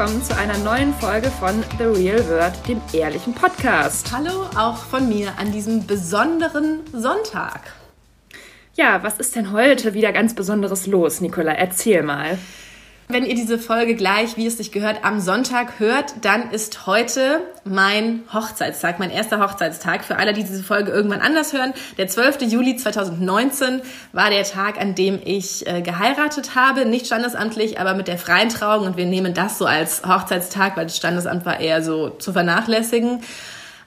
[0.00, 4.10] Willkommen zu einer neuen Folge von The Real Word, dem ehrlichen Podcast.
[4.10, 7.74] Hallo auch von mir an diesem besonderen Sonntag.
[8.76, 11.52] Ja, was ist denn heute wieder ganz Besonderes los, Nicola?
[11.52, 12.38] Erzähl mal.
[13.12, 17.40] Wenn ihr diese Folge gleich, wie es sich gehört, am Sonntag hört, dann ist heute
[17.64, 20.04] mein Hochzeitstag, mein erster Hochzeitstag.
[20.04, 22.42] Für alle, die diese Folge irgendwann anders hören, der 12.
[22.42, 23.82] Juli 2019
[24.12, 26.86] war der Tag, an dem ich äh, geheiratet habe.
[26.86, 28.86] Nicht standesamtlich, aber mit der freien Trauung.
[28.86, 33.22] Und wir nehmen das so als Hochzeitstag, weil das Standesamt war eher so zu vernachlässigen.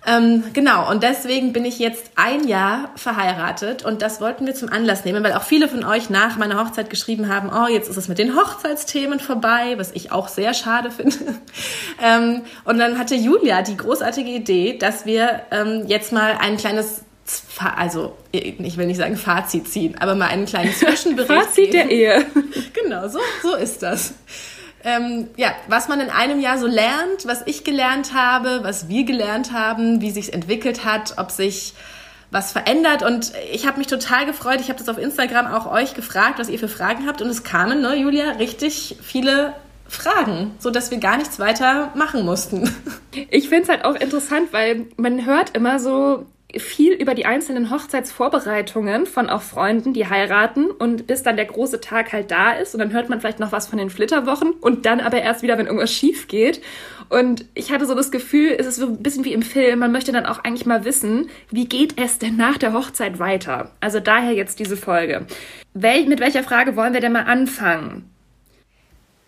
[0.05, 4.70] Ähm, genau, und deswegen bin ich jetzt ein Jahr verheiratet und das wollten wir zum
[4.70, 7.95] Anlass nehmen, weil auch viele von euch nach meiner Hochzeit geschrieben haben, oh, jetzt ist
[7.95, 11.17] es mit den Hochzeitsthemen vorbei, was ich auch sehr schade finde.
[12.03, 17.03] ähm, und dann hatte Julia die großartige Idee, dass wir ähm, jetzt mal ein kleines
[17.78, 21.31] also ich will nicht sagen Fazit ziehen, aber mal einen kleinen Zwischenbericht.
[21.31, 21.89] Fazit geben.
[21.89, 22.25] der Ehe.
[22.73, 24.13] Genau, so, so ist das
[24.84, 29.06] ähm, ja, was man in einem Jahr so lernt, was ich gelernt habe, was wir
[29.06, 31.73] gelernt haben, wie sich entwickelt hat, ob sich
[32.31, 34.59] was verändert und ich habe mich total gefreut.
[34.59, 37.44] Ich habe das auf Instagram auch euch gefragt, was ihr für Fragen habt und es
[37.44, 39.53] kamen, ne, Julia, richtig viele
[39.88, 42.70] Fragen, so dass wir gar nichts weiter machen mussten.
[43.30, 46.25] Ich finde es halt auch interessant, weil man hört immer so
[46.58, 51.82] viel über die einzelnen Hochzeitsvorbereitungen von auch Freunden, die heiraten und bis dann der große
[51.82, 54.86] Tag halt da ist und dann hört man vielleicht noch was von den Flitterwochen und
[54.86, 56.62] dann aber erst wieder, wenn irgendwas schief geht.
[57.09, 59.92] Und ich hatte so das Gefühl, es ist so ein bisschen wie im Film, man
[59.92, 63.72] möchte dann auch eigentlich mal wissen, wie geht es denn nach der Hochzeit weiter?
[63.80, 65.26] Also daher jetzt diese Folge.
[65.74, 68.12] Wel mit welcher Frage wollen wir denn mal anfangen?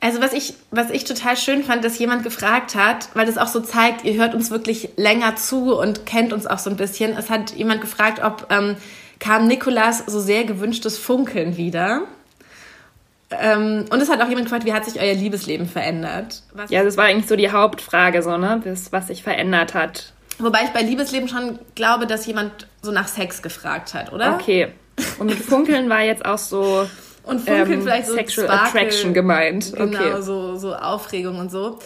[0.06, 3.48] Also was ich, was ich total schön fand, dass jemand gefragt hat, weil das auch
[3.48, 7.18] so zeigt, ihr hört uns wirklich länger zu und kennt uns auch so ein bisschen.
[7.18, 8.76] Es hat jemand gefragt, ob ähm,
[9.18, 12.04] kam Nikolas so sehr gewünschtes Funkeln wieder.
[13.32, 16.44] Ähm, und es hat auch jemand gefragt, wie hat sich euer Liebesleben verändert?
[16.54, 18.62] Was ja, das war eigentlich so die Hauptfrage, so, ne?
[18.64, 20.14] Das, was sich verändert hat.
[20.38, 24.36] Wobei ich bei Liebesleben schon glaube, dass jemand so nach Sex gefragt hat, oder?
[24.36, 24.68] Okay.
[25.18, 26.86] Und mit Funkeln war jetzt auch so
[27.26, 29.74] und funkeln ähm, vielleicht so Sexual Sparkle, Attraction gemeint.
[29.76, 30.22] Genau, okay.
[30.22, 31.80] so, so Aufregung und so.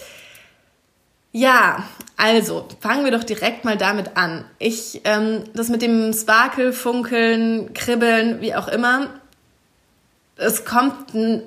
[1.32, 1.84] Ja,
[2.18, 4.46] also fangen wir doch direkt mal damit an.
[4.58, 9.10] Ich, ähm, das mit dem Sparkle, Funkeln, Kribbeln, wie auch immer,
[10.40, 10.94] es kommt,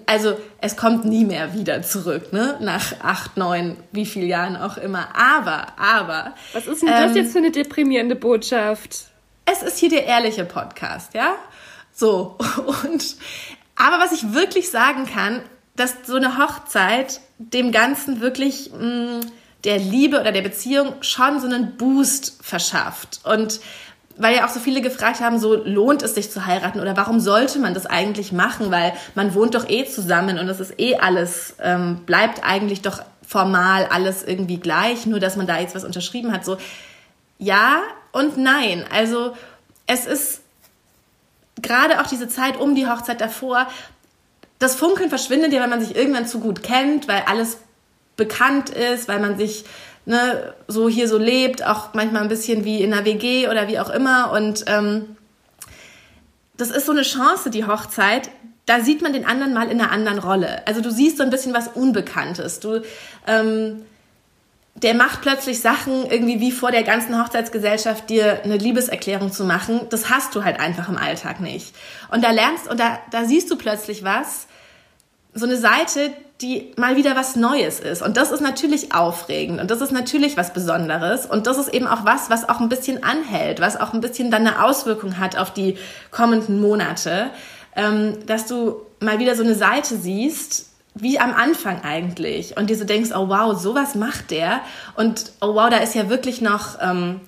[0.07, 2.59] also es kommt nie mehr wieder zurück, ne?
[2.61, 5.09] Nach acht, neun, wie viel Jahren auch immer.
[5.15, 6.35] Aber, aber.
[6.53, 9.07] Was ist denn ähm, das jetzt für eine deprimierende Botschaft?
[9.47, 11.35] Es ist hier der ehrliche Podcast, ja?
[11.95, 12.37] So,
[12.85, 13.17] und
[13.83, 15.43] aber was ich wirklich sagen kann,
[15.75, 19.21] dass so eine Hochzeit dem Ganzen wirklich mh, mm,
[19.65, 23.21] der Liebe oder der Beziehung schon so einen Boost verschafft.
[23.25, 23.61] Und
[24.17, 27.19] weil ja auch so viele gefragt haben, so lohnt es sich zu heiraten oder warum
[27.19, 30.97] sollte man das eigentlich machen, weil man wohnt doch eh zusammen und das ist eh
[30.97, 35.85] alles, ähm, bleibt eigentlich doch formal alles irgendwie gleich, nur dass man da jetzt was
[35.85, 36.45] unterschrieben hat.
[36.45, 36.57] So
[37.39, 37.81] ja
[38.13, 38.85] und nein.
[38.93, 39.35] Also
[39.87, 40.42] es ist
[41.63, 43.69] gerade auch diese Zeit um die Hochzeit davor,
[44.59, 47.59] das Funkeln verschwindet ja, wenn man sich irgendwann zu gut kennt, weil alles
[48.17, 49.65] bekannt ist, weil man sich
[50.05, 53.81] ne, so hier so lebt, auch manchmal ein bisschen wie in einer WG oder wie
[53.81, 54.33] auch immer.
[54.33, 55.17] Und ähm,
[56.57, 58.31] das ist so eine Chance, die Hochzeit.
[58.67, 60.67] Da sieht man den anderen mal in einer anderen Rolle.
[60.67, 62.61] Also du siehst so ein bisschen was Unbekanntes.
[62.61, 62.83] Du
[63.27, 63.85] ähm,
[64.75, 69.83] der macht plötzlich Sachen irgendwie wie vor der ganzen Hochzeitsgesellschaft dir eine Liebeserklärung zu machen.
[69.91, 71.75] Das hast du halt einfach im Alltag nicht.
[72.11, 74.47] Und da lernst und da, da siehst du plötzlich was,
[75.35, 76.11] so eine Seite,
[76.41, 78.03] die mal wieder was Neues ist.
[78.03, 81.27] Und das ist natürlich aufregend und das ist natürlich was Besonderes.
[81.27, 84.31] Und das ist eben auch was, was auch ein bisschen anhält, was auch ein bisschen
[84.31, 85.79] dann eine Auswirkung hat auf die
[86.11, 87.31] kommenden Monate,
[87.77, 92.57] ähm, dass du mal wieder so eine Seite siehst, wie am Anfang eigentlich.
[92.57, 94.61] Und dir so denkst, oh wow, sowas macht der.
[94.95, 97.21] Und oh wow, da ist ja wirklich noch, ähm,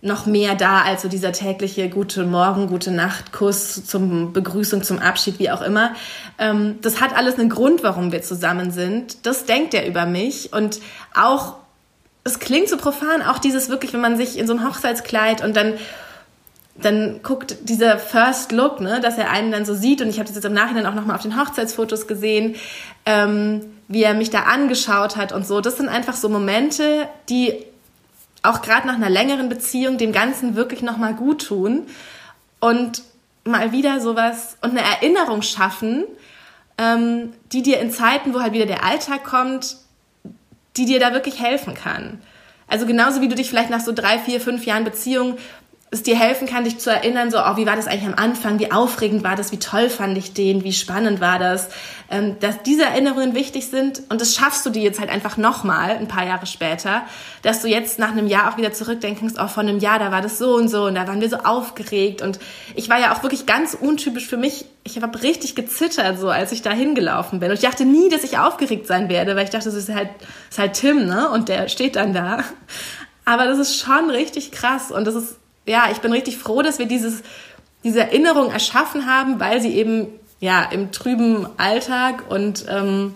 [0.00, 4.98] noch mehr da als so dieser tägliche gute Morgen, gute Nacht, Kuss zum Begrüßung, zum
[4.98, 5.94] Abschied, wie auch immer.
[6.38, 9.24] Ähm, das hat alles einen Grund, warum wir zusammen sind.
[9.26, 10.52] Das denkt er über mich.
[10.52, 10.80] Und
[11.14, 11.56] auch,
[12.24, 15.56] es klingt so profan, auch dieses wirklich, wenn man sich in so ein Hochzeitskleid und
[15.56, 15.74] dann
[16.76, 20.26] dann guckt dieser First Look, ne, dass er einen dann so sieht und ich habe
[20.26, 22.56] das jetzt im Nachhinein auch nochmal auf den Hochzeitsfotos gesehen,
[23.06, 25.60] ähm, wie er mich da angeschaut hat und so.
[25.60, 27.54] Das sind einfach so Momente, die
[28.42, 31.86] auch gerade nach einer längeren Beziehung dem Ganzen wirklich nochmal gut tun
[32.60, 33.02] und
[33.44, 36.04] mal wieder sowas und eine Erinnerung schaffen,
[36.76, 39.76] ähm, die dir in Zeiten, wo halt wieder der Alltag kommt,
[40.76, 42.20] die dir da wirklich helfen kann.
[42.66, 45.36] Also genauso wie du dich vielleicht nach so drei, vier, fünf Jahren Beziehung
[45.94, 48.58] es dir helfen kann, dich zu erinnern, so, oh, wie war das eigentlich am Anfang,
[48.58, 51.68] wie aufregend war das, wie toll fand ich den, wie spannend war das,
[52.10, 55.90] ähm, dass diese Erinnerungen wichtig sind und das schaffst du dir jetzt halt einfach nochmal,
[55.90, 57.02] ein paar Jahre später,
[57.42, 60.20] dass du jetzt nach einem Jahr auch wieder zurückdenkst, oh, vor einem Jahr, da war
[60.20, 62.22] das so und so und da waren wir so aufgeregt.
[62.22, 62.38] Und
[62.74, 66.52] ich war ja auch wirklich ganz untypisch für mich, ich habe richtig gezittert, so, als
[66.52, 67.50] ich da hingelaufen bin.
[67.50, 70.10] Und ich dachte nie, dass ich aufgeregt sein werde, weil ich dachte, das ist halt,
[70.18, 72.44] das ist halt Tim, ne, und der steht dann da.
[73.24, 74.90] Aber das ist schon richtig krass.
[74.90, 77.22] Und das ist ja, ich bin richtig froh, dass wir dieses,
[77.82, 80.08] diese Erinnerung erschaffen haben, weil sie eben
[80.40, 83.14] ja im trüben Alltag und ähm,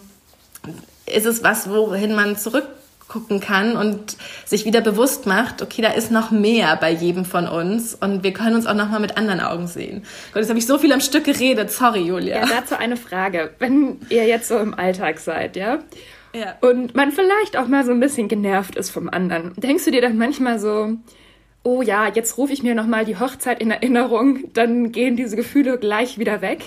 [1.07, 6.11] ist es was, wohin man zurückgucken kann und sich wieder bewusst macht, okay, da ist
[6.11, 9.41] noch mehr bei jedem von uns und wir können uns auch noch mal mit anderen
[9.41, 10.05] Augen sehen.
[10.33, 11.71] Gott, jetzt habe ich so viel am Stück geredet.
[11.71, 12.41] Sorry, Julia.
[12.41, 13.51] Ja, dazu eine Frage.
[13.59, 15.79] Wenn ihr jetzt so im Alltag seid, ja?
[16.35, 16.55] Ja.
[16.61, 19.55] Und man vielleicht auch mal so ein bisschen genervt ist vom anderen.
[19.57, 20.99] Denkst du dir dann manchmal so,
[21.69, 25.77] oh ja, jetzt rufe ich mir nochmal die Hochzeit in Erinnerung, dann gehen diese Gefühle
[25.79, 26.65] gleich wieder weg?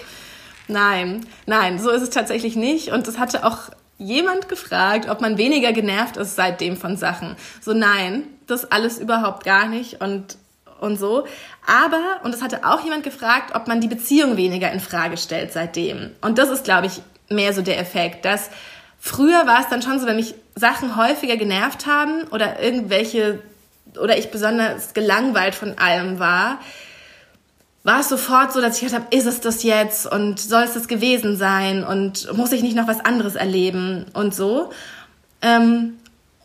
[0.68, 2.92] Nein, nein, so ist es tatsächlich nicht.
[2.92, 7.36] Und es hatte auch jemand gefragt, ob man weniger genervt ist seitdem von Sachen.
[7.62, 10.38] So nein, das alles überhaupt gar nicht und
[10.80, 11.26] und so.
[11.66, 15.52] Aber und es hatte auch jemand gefragt, ob man die Beziehung weniger in Frage stellt
[15.52, 16.12] seitdem.
[16.22, 18.50] Und das ist, glaube ich, mehr so der Effekt, dass
[19.00, 23.40] früher war es dann schon so, wenn mich Sachen häufiger genervt haben oder irgendwelche
[24.00, 26.60] oder ich besonders gelangweilt von allem war,
[27.84, 30.74] war es sofort so, dass ich gedacht habe, ist es das jetzt und soll es
[30.74, 34.72] das gewesen sein und muss ich nicht noch was anderes erleben und so.
[35.42, 35.94] Ähm,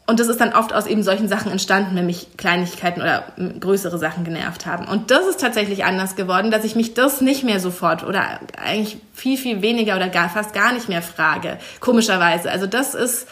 [0.07, 3.25] und das ist dann oft aus eben solchen Sachen entstanden, wenn mich Kleinigkeiten oder
[3.59, 4.87] größere Sachen genervt haben.
[4.87, 8.99] Und das ist tatsächlich anders geworden, dass ich mich das nicht mehr sofort oder eigentlich
[9.13, 11.59] viel, viel weniger oder gar fast gar nicht mehr frage.
[11.81, 12.51] Komischerweise.
[12.51, 13.27] Also das ist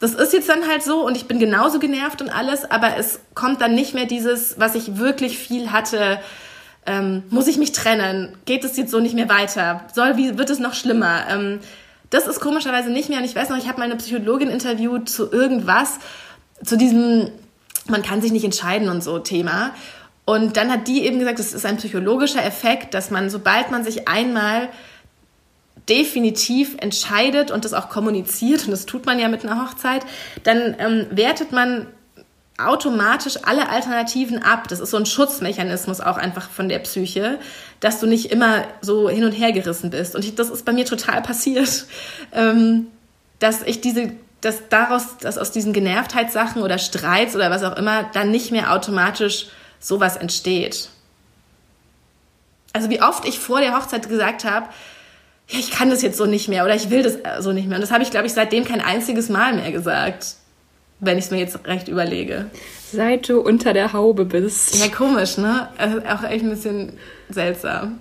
[0.00, 3.20] das ist jetzt dann halt so und ich bin genauso genervt und alles, aber es
[3.34, 6.20] kommt dann nicht mehr dieses, was ich wirklich viel hatte.
[6.86, 8.36] Ähm, muss ich mich trennen?
[8.44, 9.84] Geht es jetzt so nicht mehr weiter?
[9.92, 11.26] Soll, wie, wird es noch schlimmer?
[11.28, 11.58] Ähm,
[12.10, 13.18] das ist komischerweise nicht mehr.
[13.18, 15.98] Und ich weiß noch, ich habe mal eine Psychologin interviewt zu irgendwas,
[16.64, 17.30] zu diesem,
[17.86, 19.72] man kann sich nicht entscheiden und so Thema.
[20.24, 23.82] Und dann hat die eben gesagt, es ist ein psychologischer Effekt, dass man, sobald man
[23.82, 24.68] sich einmal
[25.88, 30.02] definitiv entscheidet und das auch kommuniziert, und das tut man ja mit einer Hochzeit,
[30.42, 31.86] dann ähm, wertet man
[32.58, 34.66] automatisch alle Alternativen ab.
[34.68, 37.38] Das ist so ein Schutzmechanismus auch einfach von der Psyche,
[37.80, 40.16] dass du nicht immer so hin und her gerissen bist.
[40.16, 41.86] Und ich, das ist bei mir total passiert,
[42.32, 42.88] ähm,
[43.38, 48.04] dass ich diese, dass daraus, dass aus diesen Genervtheitssachen oder Streits oder was auch immer
[48.12, 49.46] dann nicht mehr automatisch
[49.78, 50.88] sowas entsteht.
[52.72, 54.68] Also wie oft ich vor der Hochzeit gesagt habe,
[55.50, 57.68] ja, ich kann das jetzt so nicht mehr oder ich will das äh, so nicht
[57.68, 57.76] mehr.
[57.76, 60.34] Und das habe ich, glaube ich, seitdem kein einziges Mal mehr gesagt,
[61.00, 62.46] wenn ich es mir jetzt recht überlege.
[62.92, 64.76] Seit du unter der Haube bist.
[64.82, 65.68] Ja, komisch, ne?
[65.78, 66.94] Also auch echt ein bisschen
[67.28, 68.00] seltsam.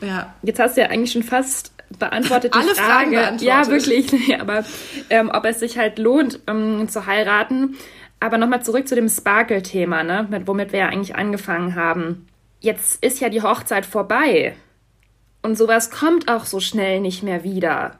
[0.00, 0.34] Ja.
[0.42, 2.88] Jetzt hast du ja eigentlich schon fast beantwortet die Alle Frage.
[2.88, 3.42] Fragen beantwortet.
[3.48, 4.40] Ja, wirklich.
[4.40, 4.64] aber
[5.10, 7.76] ähm, ob es sich halt lohnt, ähm, zu heiraten.
[8.20, 10.26] Aber nochmal zurück zu dem Sparkle-Thema, ne?
[10.28, 12.26] Mit, womit wir ja eigentlich angefangen haben.
[12.60, 14.54] Jetzt ist ja die Hochzeit vorbei.
[15.42, 17.96] Und sowas kommt auch so schnell nicht mehr wieder.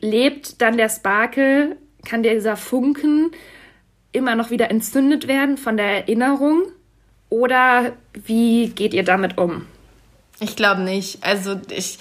[0.00, 1.76] Lebt dann der Sparkel,
[2.06, 3.32] kann dieser Funken
[4.12, 6.62] immer noch wieder entzündet werden von der Erinnerung?
[7.30, 9.66] Oder wie geht ihr damit um?
[10.40, 11.22] Ich glaube nicht.
[11.24, 11.98] Also ich,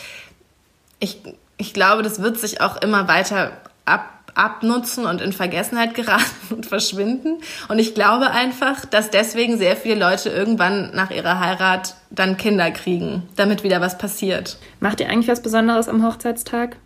[0.99, 1.21] ich,
[1.57, 6.65] ich glaube, das wird sich auch immer weiter ab, abnutzen und in Vergessenheit geraten und
[6.65, 7.37] verschwinden.
[7.67, 12.71] Und ich glaube einfach, dass deswegen sehr viele Leute irgendwann nach ihrer Heirat dann Kinder
[12.71, 14.57] kriegen, damit wieder was passiert.
[14.79, 16.77] Macht ihr eigentlich was Besonderes am Hochzeitstag?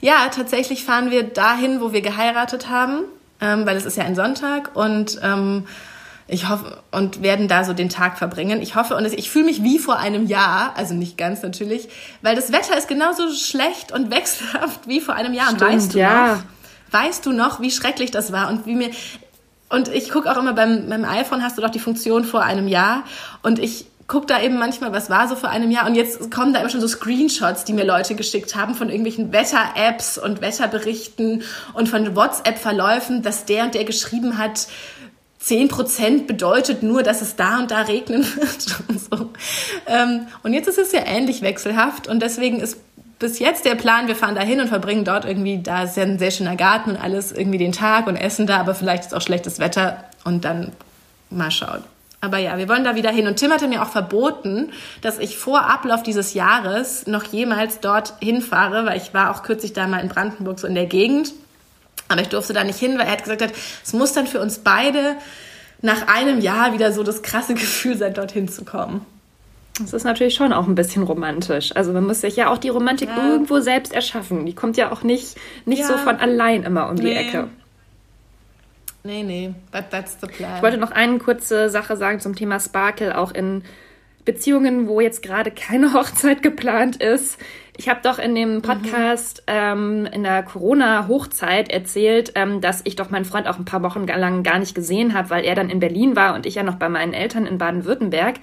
[0.00, 3.04] Ja, tatsächlich fahren wir dahin, wo wir geheiratet haben,
[3.40, 5.66] ähm, weil es ist ja ein Sonntag und ähm,
[6.28, 8.60] ich hoffe und werden da so den Tag verbringen.
[8.60, 11.88] Ich hoffe und ich fühle mich wie vor einem Jahr, also nicht ganz natürlich,
[12.20, 15.46] weil das Wetter ist genauso schlecht und wechselhaft wie vor einem Jahr.
[15.46, 16.34] Stimmt, und weißt du ja.
[16.34, 16.42] noch,
[16.90, 18.90] Weißt du noch, wie schrecklich das war und wie mir
[19.68, 22.68] und ich gucke auch immer beim, beim iPhone hast du doch die Funktion vor einem
[22.68, 23.02] Jahr
[23.42, 26.52] und ich guck da eben manchmal, was war so vor einem Jahr und jetzt kommen
[26.52, 31.42] da immer schon so Screenshots, die mir Leute geschickt haben von irgendwelchen Wetter-Apps und Wetterberichten
[31.74, 34.68] und von WhatsApp-Verläufen, dass der und der geschrieben hat,
[35.42, 39.30] 10% bedeutet nur, dass es da und da regnen wird und so.
[39.86, 42.78] Ähm, und jetzt ist es ja ähnlich wechselhaft und deswegen ist
[43.18, 46.02] bis jetzt der Plan, wir fahren da hin und verbringen dort irgendwie, da ist ja
[46.02, 49.14] ein sehr schöner Garten und alles, irgendwie den Tag und essen da, aber vielleicht ist
[49.14, 50.72] auch schlechtes Wetter und dann
[51.30, 51.82] mal schauen.
[52.20, 53.26] Aber ja, wir wollen da wieder hin.
[53.26, 58.14] Und Tim hatte mir auch verboten, dass ich vor Ablauf dieses Jahres noch jemals dort
[58.20, 61.32] hinfahre, weil ich war auch kürzlich da mal in Brandenburg so in der Gegend.
[62.08, 63.52] Aber ich durfte da nicht hin, weil er hat gesagt hat,
[63.84, 65.16] es muss dann für uns beide
[65.82, 69.04] nach einem Jahr wieder so das krasse Gefühl sein, dorthin zu kommen.
[69.78, 71.74] Das ist natürlich schon auch ein bisschen romantisch.
[71.76, 73.28] Also man muss sich ja auch die Romantik ja.
[73.28, 74.46] irgendwo selbst erschaffen.
[74.46, 75.86] Die kommt ja auch nicht, nicht ja.
[75.86, 77.16] so von allein immer um die nee.
[77.16, 77.48] Ecke.
[79.04, 80.56] Nee, nee, but that's the plan.
[80.56, 83.62] Ich wollte noch eine kurze Sache sagen zum Thema Sparkle, auch in
[84.24, 87.38] Beziehungen, wo jetzt gerade keine Hochzeit geplant ist.
[87.76, 88.62] Ich habe doch in dem mhm.
[88.62, 89.52] Podcast mhm.
[89.54, 94.06] ähm, in der Corona-Hochzeit erzählt, ähm, dass ich doch meinen Freund auch ein paar Wochen
[94.06, 96.76] lang gar nicht gesehen habe, weil er dann in Berlin war und ich ja noch
[96.76, 98.36] bei meinen Eltern in Baden-Württemberg.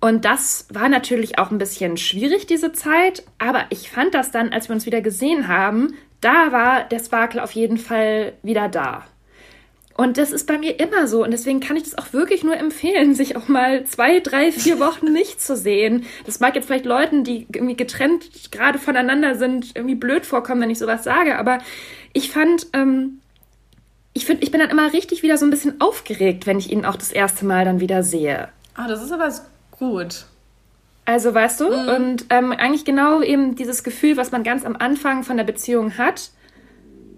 [0.00, 3.24] Und das war natürlich auch ein bisschen schwierig, diese Zeit.
[3.38, 7.42] Aber ich fand das dann, als wir uns wieder gesehen haben, da war der Sparkle
[7.42, 9.04] auf jeden Fall wieder da.
[9.96, 11.24] Und das ist bei mir immer so.
[11.24, 14.78] Und deswegen kann ich das auch wirklich nur empfehlen, sich auch mal zwei, drei, vier
[14.78, 16.04] Wochen nicht zu sehen.
[16.26, 20.70] Das mag jetzt vielleicht Leuten, die irgendwie getrennt gerade voneinander sind, irgendwie blöd vorkommen, wenn
[20.70, 21.38] ich sowas sage.
[21.38, 21.58] Aber
[22.12, 23.20] ich fand, ähm,
[24.12, 26.84] ich finde, ich bin dann immer richtig wieder so ein bisschen aufgeregt, wenn ich ihn
[26.84, 28.48] auch das erste Mal dann wieder sehe.
[28.74, 29.30] Ah, das ist aber
[29.78, 30.26] gut.
[31.04, 31.88] Also weißt du, mhm.
[31.88, 35.96] und ähm, eigentlich genau eben dieses Gefühl, was man ganz am Anfang von der Beziehung
[35.98, 36.30] hat,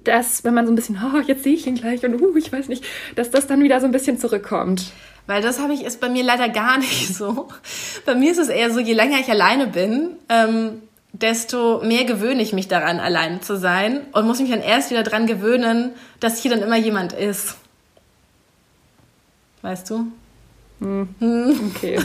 [0.04, 2.52] dass, wenn man so ein bisschen, oh, jetzt sehe ich ihn gleich und uh, ich
[2.52, 2.84] weiß nicht,
[3.14, 4.92] dass das dann wieder so ein bisschen zurückkommt.
[5.26, 7.48] Weil das habe ich, ist bei mir leider gar nicht so.
[8.04, 12.42] Bei mir ist es eher so, je länger ich alleine bin, ähm, desto mehr gewöhne
[12.42, 16.42] ich mich daran, allein zu sein und muss mich dann erst wieder daran gewöhnen, dass
[16.42, 17.56] hier dann immer jemand ist.
[19.62, 20.06] Weißt du?
[20.80, 21.08] Hm.
[21.18, 21.72] hm.
[21.74, 21.98] Okay.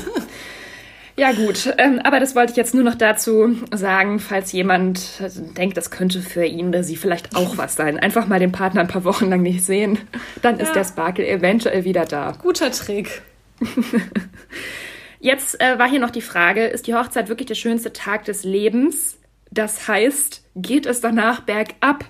[1.15, 1.71] Ja, gut.
[1.77, 5.21] Ähm, aber das wollte ich jetzt nur noch dazu sagen, falls jemand
[5.57, 7.99] denkt, das könnte für ihn oder sie vielleicht auch was sein.
[7.99, 9.99] Einfach mal den Partner ein paar Wochen lang nicht sehen.
[10.41, 10.63] Dann ja.
[10.63, 12.33] ist der Sparkle eventuell wieder da.
[12.41, 13.21] Guter Trick.
[15.19, 18.43] Jetzt äh, war hier noch die Frage, ist die Hochzeit wirklich der schönste Tag des
[18.43, 19.17] Lebens?
[19.51, 22.05] Das heißt, geht es danach bergab?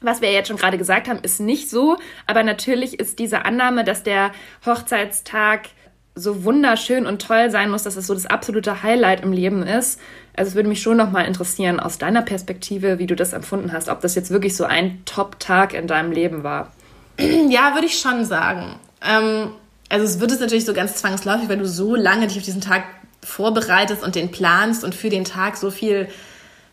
[0.00, 3.84] Was wir jetzt schon gerade gesagt haben, ist nicht so, aber natürlich ist diese Annahme,
[3.84, 4.32] dass der
[4.64, 5.68] Hochzeitstag
[6.14, 10.00] so wunderschön und toll sein muss, dass es so das absolute Highlight im Leben ist.
[10.34, 13.88] Also es würde mich schon nochmal interessieren aus deiner Perspektive, wie du das empfunden hast,
[13.88, 16.72] ob das jetzt wirklich so ein Top-Tag in deinem Leben war.
[17.48, 18.76] Ja, würde ich schon sagen.
[19.02, 19.52] Ähm,
[19.88, 22.60] also es wird es natürlich so ganz zwangsläufig, weil du so lange dich auf diesen
[22.60, 22.84] Tag
[23.22, 26.08] vorbereitest und den planst und für den Tag so viel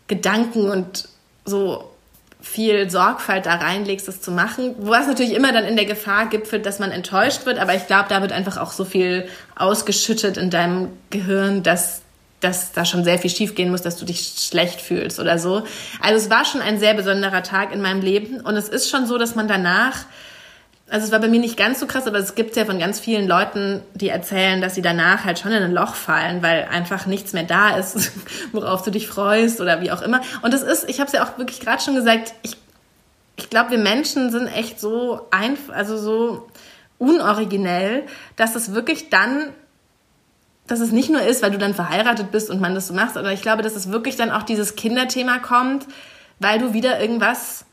[0.08, 1.08] Gedanken und
[1.46, 1.93] so
[2.44, 4.76] viel Sorgfalt da reinlegst, das zu machen.
[4.78, 7.58] Was natürlich immer dann in der Gefahr gipfelt, dass man enttäuscht wird.
[7.58, 12.02] Aber ich glaube, da wird einfach auch so viel ausgeschüttet in deinem Gehirn, dass,
[12.42, 15.64] dass da schon sehr viel schiefgehen muss, dass du dich schlecht fühlst oder so.
[16.02, 18.42] Also es war schon ein sehr besonderer Tag in meinem Leben.
[18.42, 20.06] Und es ist schon so, dass man danach
[20.94, 23.00] also es war bei mir nicht ganz so krass, aber es gibt ja von ganz
[23.00, 27.08] vielen Leuten, die erzählen, dass sie danach halt schon in ein Loch fallen, weil einfach
[27.08, 28.12] nichts mehr da ist,
[28.52, 30.22] worauf du dich freust oder wie auch immer.
[30.44, 32.58] Und das ist, ich habe es ja auch wirklich gerade schon gesagt, ich,
[33.38, 36.48] ich glaube, wir Menschen sind echt so einfach, also so
[37.00, 38.04] unoriginell,
[38.36, 39.50] dass es wirklich dann
[40.68, 43.18] dass es nicht nur ist, weil du dann verheiratet bist und man das so macht,
[43.18, 45.88] aber ich glaube, dass es wirklich dann auch dieses Kinderthema kommt,
[46.40, 47.66] weil du wieder irgendwas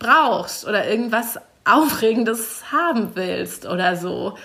[0.00, 4.36] brauchst oder irgendwas Aufregendes haben willst oder so.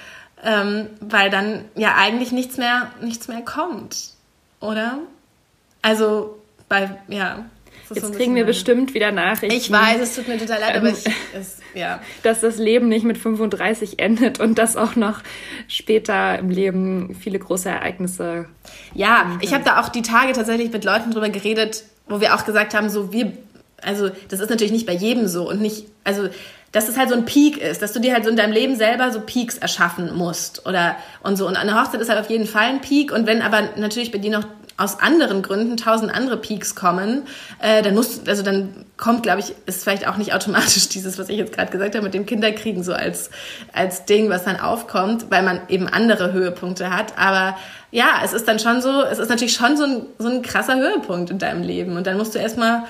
[0.44, 4.10] Ähm, weil dann ja eigentlich nichts mehr, nichts mehr kommt,
[4.60, 4.98] oder?
[5.84, 7.46] Also bei, ja.
[7.94, 9.56] Jetzt so kriegen wir bestimmt wieder Nachrichten.
[9.56, 12.02] Ich weiß, es tut mir total leid, ähm, aber ich, es, ja.
[12.24, 15.22] Dass das Leben nicht mit 35 endet und dass auch noch
[15.68, 18.46] später im Leben viele große Ereignisse.
[18.94, 22.46] Ja, ich habe da auch die Tage tatsächlich mit Leuten drüber geredet, wo wir auch
[22.46, 23.34] gesagt haben, so wir,
[23.82, 26.30] also das ist natürlich nicht bei jedem so und nicht, also
[26.72, 28.76] dass es halt so ein Peak ist, dass du dir halt so in deinem Leben
[28.76, 31.48] selber so Peaks erschaffen musst oder und so.
[31.48, 33.12] Und eine Hochzeit ist halt auf jeden Fall ein Peak.
[33.12, 34.46] Und wenn aber natürlich bei dir noch
[34.78, 37.24] aus anderen Gründen tausend andere Peaks kommen,
[37.60, 41.28] äh, dann musst also dann kommt, glaube ich, ist vielleicht auch nicht automatisch dieses, was
[41.28, 43.30] ich jetzt gerade gesagt habe, mit dem Kinderkriegen so als,
[43.74, 47.18] als Ding, was dann aufkommt, weil man eben andere Höhepunkte hat.
[47.18, 47.58] Aber
[47.92, 50.78] ja, es ist dann schon so, es ist natürlich schon so ein, so ein krasser
[50.78, 51.98] Höhepunkt in deinem Leben.
[51.98, 52.84] Und dann musst du erstmal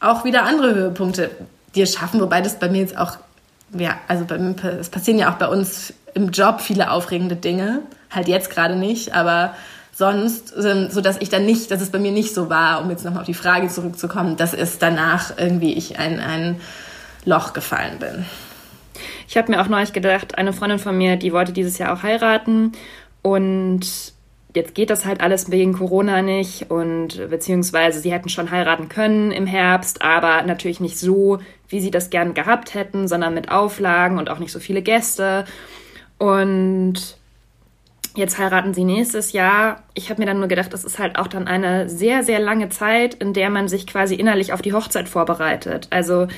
[0.00, 1.30] auch wieder andere Höhepunkte
[1.74, 3.18] dir schaffen, wobei das bei mir jetzt auch,
[3.72, 4.36] ja, also bei
[4.78, 9.14] es passieren ja auch bei uns im Job viele aufregende Dinge, halt jetzt gerade nicht,
[9.14, 9.54] aber
[9.92, 13.04] sonst, so dass ich dann nicht, dass es bei mir nicht so war, um jetzt
[13.04, 16.60] nochmal auf die Frage zurückzukommen, dass es danach irgendwie ich ein, ein
[17.24, 18.24] Loch gefallen bin.
[19.28, 22.02] Ich habe mir auch neulich gedacht, eine Freundin von mir, die wollte dieses Jahr auch
[22.02, 22.72] heiraten
[23.22, 23.80] und
[24.54, 29.32] jetzt geht das halt alles wegen Corona nicht und beziehungsweise sie hätten schon heiraten können
[29.32, 34.18] im Herbst, aber natürlich nicht so, wie sie das gern gehabt hätten, sondern mit Auflagen
[34.18, 35.44] und auch nicht so viele Gäste.
[36.18, 37.16] Und
[38.14, 39.82] jetzt heiraten sie nächstes Jahr.
[39.94, 42.68] Ich habe mir dann nur gedacht, das ist halt auch dann eine sehr, sehr lange
[42.68, 45.88] Zeit, in der man sich quasi innerlich auf die Hochzeit vorbereitet.
[45.90, 46.28] Also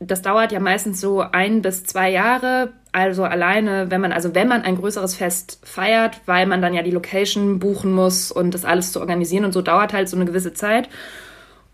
[0.00, 4.46] das dauert ja meistens so ein bis zwei Jahre, Also alleine, wenn man, also wenn
[4.46, 8.64] man ein größeres Fest feiert, weil man dann ja die Location buchen muss und das
[8.64, 10.88] alles zu organisieren und so dauert halt so eine gewisse Zeit.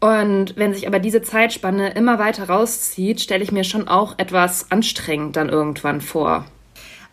[0.00, 4.70] Und wenn sich aber diese Zeitspanne immer weiter rauszieht, stelle ich mir schon auch etwas
[4.70, 6.46] anstrengend dann irgendwann vor.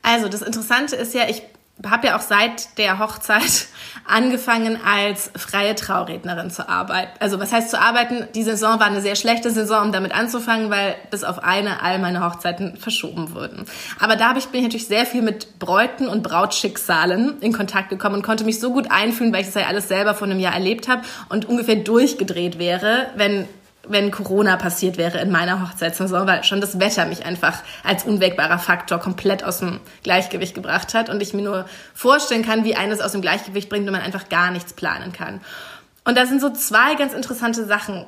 [0.01, 1.43] Also das Interessante ist ja, ich
[1.85, 3.67] habe ja auch seit der Hochzeit
[4.05, 7.11] angefangen als freie Traurednerin zu arbeiten.
[7.19, 8.27] Also was heißt zu arbeiten?
[8.33, 11.99] Die Saison war eine sehr schlechte Saison, um damit anzufangen, weil bis auf eine all
[11.99, 13.65] meine Hochzeiten verschoben wurden.
[13.99, 18.23] Aber da bin ich natürlich sehr viel mit Bräuten und Brautschicksalen in Kontakt gekommen und
[18.23, 20.87] konnte mich so gut einfühlen, weil ich das ja alles selber vor einem Jahr erlebt
[20.87, 23.47] habe und ungefähr durchgedreht wäre, wenn
[23.89, 28.59] wenn Corona passiert wäre in meiner Hochzeitssaison, weil schon das Wetter mich einfach als unwägbarer
[28.59, 33.01] Faktor komplett aus dem Gleichgewicht gebracht hat und ich mir nur vorstellen kann, wie eines
[33.01, 35.41] aus dem Gleichgewicht bringt, wenn man einfach gar nichts planen kann.
[36.03, 38.05] Und da sind so zwei ganz interessante Sachen.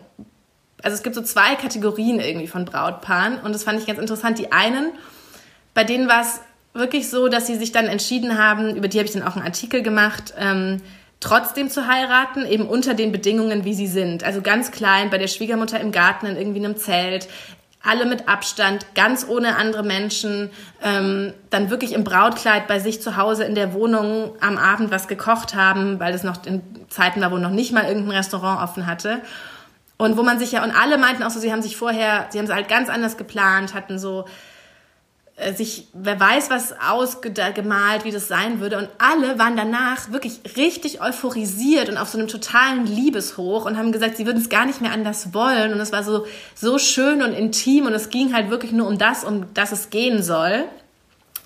[0.82, 4.40] Also es gibt so zwei Kategorien irgendwie von Brautpaaren und das fand ich ganz interessant.
[4.40, 4.92] Die einen,
[5.74, 6.40] bei denen war es
[6.74, 9.46] wirklich so, dass sie sich dann entschieden haben, über die habe ich dann auch einen
[9.46, 10.82] Artikel gemacht, ähm,
[11.20, 14.24] trotzdem zu heiraten, eben unter den Bedingungen, wie sie sind.
[14.24, 17.28] Also ganz klein, bei der Schwiegermutter im Garten, in irgendwie einem Zelt,
[17.82, 20.50] alle mit Abstand, ganz ohne andere Menschen,
[20.84, 25.08] ähm, dann wirklich im Brautkleid bei sich zu Hause in der Wohnung am Abend was
[25.08, 28.86] gekocht haben, weil es noch in Zeiten war, wo noch nicht mal irgendein Restaurant offen
[28.86, 29.22] hatte.
[29.98, 32.38] Und wo man sich ja, und alle meinten auch so, sie haben sich vorher, sie
[32.38, 34.26] haben es halt ganz anders geplant, hatten so
[35.56, 38.78] sich, wer weiß, was ausgemalt, wie das sein würde.
[38.78, 43.92] Und alle waren danach wirklich richtig euphorisiert und auf so einem totalen Liebeshoch und haben
[43.92, 45.74] gesagt, sie würden es gar nicht mehr anders wollen.
[45.74, 48.98] Und es war so, so schön und intim und es ging halt wirklich nur um
[48.98, 50.66] das, um das es gehen soll.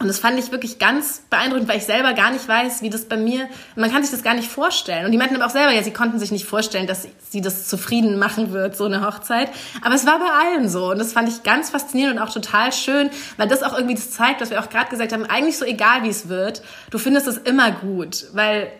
[0.03, 3.05] Und das fand ich wirklich ganz beeindruckend, weil ich selber gar nicht weiß, wie das
[3.05, 5.05] bei mir, man kann sich das gar nicht vorstellen.
[5.05, 7.69] Und die meinten aber auch selber, ja, sie konnten sich nicht vorstellen, dass sie das
[7.69, 9.49] zufrieden machen wird, so eine Hochzeit.
[9.81, 10.91] Aber es war bei allen so.
[10.91, 14.11] Und das fand ich ganz faszinierend und auch total schön, weil das auch irgendwie das
[14.11, 17.27] zeigt, was wir auch gerade gesagt haben, eigentlich so egal, wie es wird, du findest
[17.27, 18.73] es immer gut, weil,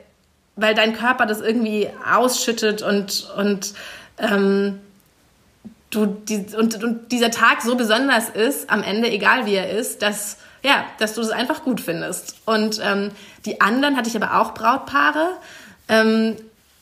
[0.58, 3.74] weil dein Körper das irgendwie ausschüttet und, und,
[4.18, 4.82] ähm,
[5.90, 10.02] du, die, und, und dieser Tag so besonders ist, am Ende, egal wie er ist,
[10.02, 12.38] dass, ja, dass du es einfach gut findest.
[12.45, 13.12] Und ähm,
[13.45, 15.32] die anderen hatte ich aber auch Brautpaare,
[15.89, 16.38] ähm,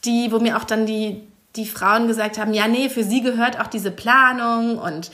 [0.06, 1.22] die, wo mir auch dann die,
[1.56, 5.12] die Frauen gesagt haben, ja, nee, für sie gehört auch diese Planung und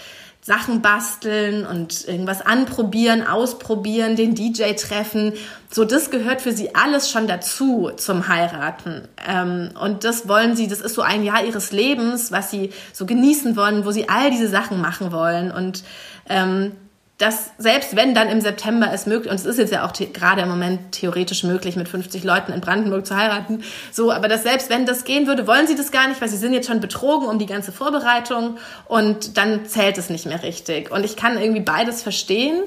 [0.48, 5.34] Sachen basteln und irgendwas anprobieren, ausprobieren, den DJ treffen.
[5.70, 9.10] So, das gehört für sie alles schon dazu zum Heiraten.
[9.28, 13.06] Ähm, und das wollen sie, das ist so ein Jahr ihres Lebens, was sie so
[13.06, 15.52] genießen wollen, wo sie all diese Sachen machen wollen.
[15.52, 15.84] Und
[16.30, 16.72] ähm,
[17.18, 20.42] dass selbst wenn dann im September es möglich, und es ist jetzt ja auch gerade
[20.42, 24.70] im Moment theoretisch möglich, mit 50 Leuten in Brandenburg zu heiraten, so, aber dass selbst
[24.70, 27.28] wenn das gehen würde, wollen sie das gar nicht, weil sie sind jetzt schon betrogen
[27.28, 30.92] um die ganze Vorbereitung und dann zählt es nicht mehr richtig.
[30.92, 32.62] Und ich kann irgendwie beides verstehen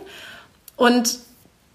[0.75, 1.19] und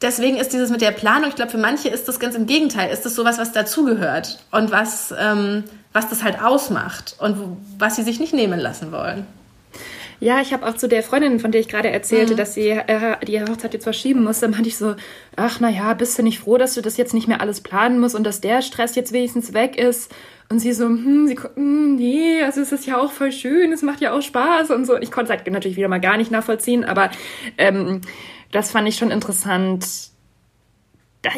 [0.01, 2.91] deswegen ist dieses mit der Planung, ich glaube, für manche ist das ganz im Gegenteil,
[2.91, 8.03] ist das sowas, was dazugehört und was, ähm, was das halt ausmacht und was sie
[8.03, 9.25] sich nicht nehmen lassen wollen.
[10.19, 12.37] Ja, ich habe auch zu der Freundin, von der ich gerade erzählte, mhm.
[12.37, 14.95] dass sie äh, die Hochzeit jetzt verschieben musste, meinte ich so,
[15.35, 17.99] ach na ja, bist du nicht froh, dass du das jetzt nicht mehr alles planen
[17.99, 20.13] musst und dass der Stress jetzt wenigstens weg ist?
[20.49, 23.81] Und sie so, hm, sie, hm, nee, also es ist ja auch voll schön, es
[23.81, 24.95] macht ja auch Spaß und so.
[24.95, 27.09] Und ich konnte es halt natürlich wieder mal gar nicht nachvollziehen, aber
[27.57, 28.01] ähm,
[28.51, 29.85] das fand ich schon interessant,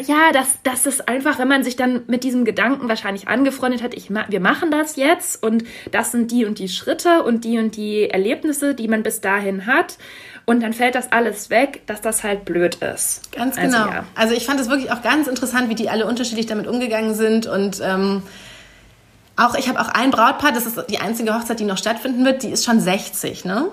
[0.06, 3.94] ja, das, das ist einfach, wenn man sich dann mit diesem Gedanken wahrscheinlich angefreundet hat,
[3.94, 7.76] ich, wir machen das jetzt und das sind die und die Schritte und die und
[7.76, 9.98] die Erlebnisse, die man bis dahin hat.
[10.44, 13.30] Und dann fällt das alles weg, dass das halt blöd ist.
[13.32, 13.84] Ganz also, genau.
[13.84, 14.04] Also, ja.
[14.14, 17.46] also ich fand es wirklich auch ganz interessant, wie die alle unterschiedlich damit umgegangen sind
[17.46, 18.22] und ähm,
[19.36, 22.42] auch, ich habe auch ein Brautpaar, das ist die einzige Hochzeit, die noch stattfinden wird,
[22.42, 23.68] die ist schon 60, ne?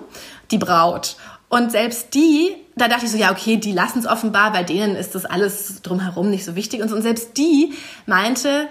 [0.51, 1.15] Die Braut.
[1.49, 4.96] Und selbst die, da dachte ich so, ja, okay, die lassen es offenbar, bei denen
[4.96, 6.96] ist das alles drumherum nicht so wichtig und so.
[6.96, 7.74] Und selbst die
[8.06, 8.68] meinte,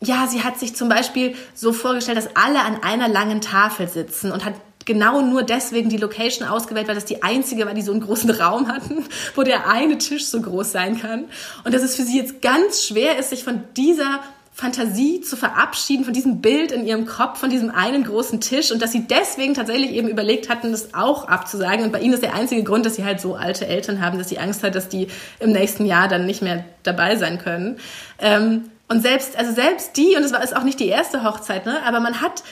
[0.00, 4.30] ja, sie hat sich zum Beispiel so vorgestellt, dass alle an einer langen Tafel sitzen
[4.30, 7.92] und hat genau nur deswegen die Location ausgewählt, weil das die einzige war, die so
[7.92, 11.24] einen großen Raum hatten, wo der eine Tisch so groß sein kann.
[11.64, 14.20] Und dass es für sie jetzt ganz schwer ist, sich von dieser
[14.58, 18.82] Fantasie zu verabschieden, von diesem Bild in ihrem Kopf, von diesem einen großen Tisch und
[18.82, 21.84] dass sie deswegen tatsächlich eben überlegt hatten, das auch abzusagen.
[21.84, 24.28] Und bei ihnen ist der einzige Grund, dass sie halt so alte Eltern haben, dass
[24.28, 25.06] sie Angst hat, dass die
[25.38, 27.78] im nächsten Jahr dann nicht mehr dabei sein können.
[28.18, 31.64] Ähm, und selbst, also selbst die, und es war ist auch nicht die erste Hochzeit,
[31.64, 32.42] ne, aber man hat,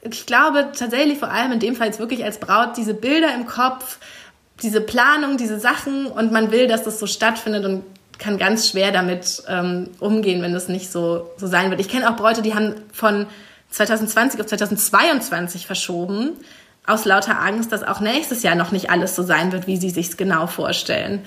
[0.00, 3.44] ich glaube tatsächlich vor allem in dem Fall jetzt wirklich als Braut diese Bilder im
[3.44, 3.98] Kopf,
[4.62, 7.82] diese Planung, diese Sachen und man will, dass das so stattfindet und
[8.18, 11.80] kann ganz schwer damit ähm, umgehen, wenn das nicht so, so sein wird.
[11.80, 13.26] Ich kenne auch Bräute, die haben von
[13.70, 16.32] 2020 auf 2022 verschoben,
[16.86, 19.90] aus lauter Angst, dass auch nächstes Jahr noch nicht alles so sein wird, wie sie
[19.90, 21.24] sich genau vorstellen.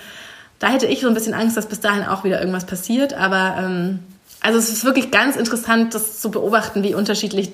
[0.60, 3.14] Da hätte ich so ein bisschen Angst, dass bis dahin auch wieder irgendwas passiert.
[3.14, 4.00] Aber ähm,
[4.42, 7.52] also es ist wirklich ganz interessant, das zu beobachten, wie unterschiedlich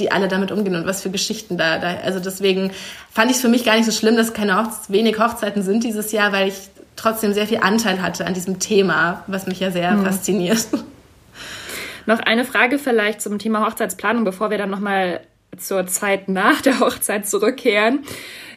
[0.00, 1.78] die alle damit umgehen und was für Geschichten da.
[1.78, 2.72] da also deswegen
[3.12, 5.84] fand ich es für mich gar nicht so schlimm, dass keine Hochze wenig Hochzeiten sind
[5.84, 6.54] dieses Jahr, weil ich
[6.96, 10.04] trotzdem sehr viel Anteil hatte an diesem Thema, was mich ja sehr mhm.
[10.04, 10.66] fasziniert.
[12.06, 15.20] Noch eine Frage vielleicht zum Thema Hochzeitsplanung, bevor wir dann nochmal
[15.56, 18.00] zur Zeit nach der Hochzeit zurückkehren.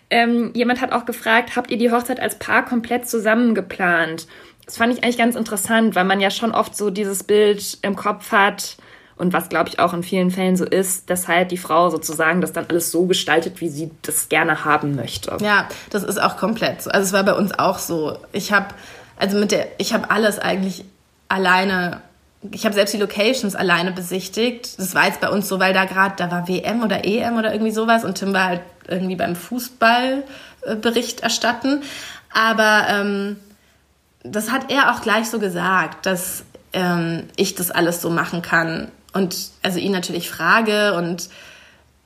[0.10, 4.28] Ähm, jemand hat auch gefragt, habt ihr die Hochzeit als Paar komplett zusammen geplant?
[4.66, 7.96] Das fand ich eigentlich ganz interessant, weil man ja schon oft so dieses Bild im
[7.96, 8.78] Kopf hat
[9.16, 12.42] und was, glaube ich, auch in vielen Fällen so ist, dass halt die Frau sozusagen
[12.42, 15.38] das dann alles so gestaltet, wie sie das gerne haben möchte.
[15.42, 16.90] Ja, das ist auch komplett so.
[16.90, 18.18] Also es war bei uns auch so.
[18.32, 18.68] Ich habe,
[19.18, 20.86] also mit der, ich habe alles eigentlich
[21.30, 22.02] alleine
[22.52, 24.78] ich habe selbst die Locations alleine besichtigt.
[24.78, 27.54] Das war jetzt bei uns so, weil da gerade, da war WM oder EM oder
[27.54, 31.84] irgendwie sowas und Tim war halt irgendwie beim Fußballbericht erstatten.
[32.34, 33.38] Aber ähm,
[34.24, 38.92] das hat er auch gleich so gesagt, dass ähm, ich das alles so machen kann.
[39.14, 41.30] Und also ihn natürlich frage und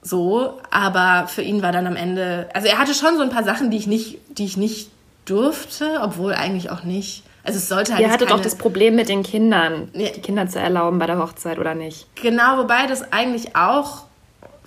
[0.01, 3.43] so, aber für ihn war dann am Ende, also er hatte schon so ein paar
[3.43, 4.89] Sachen, die ich nicht, die ich nicht
[5.25, 7.23] durfte, obwohl eigentlich auch nicht.
[7.43, 8.01] Also es sollte halt.
[8.01, 10.09] Ihr hattet doch das Problem mit den Kindern, ja.
[10.09, 12.07] die Kinder zu erlauben bei der Hochzeit, oder nicht?
[12.15, 14.03] Genau, wobei das eigentlich auch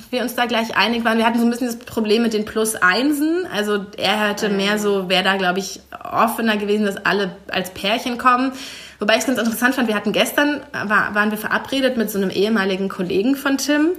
[0.08, 1.18] wir uns da gleich einig waren.
[1.18, 3.46] Wir hatten so ein bisschen das Problem mit den Plus-Einsen.
[3.54, 4.56] Also er hätte mhm.
[4.56, 8.52] mehr so, wäre da, glaube ich, offener gewesen, dass alle als Pärchen kommen.
[9.00, 12.18] Wobei ich es ganz interessant fand, wir hatten gestern, war, waren wir verabredet mit so
[12.18, 13.92] einem ehemaligen Kollegen von Tim.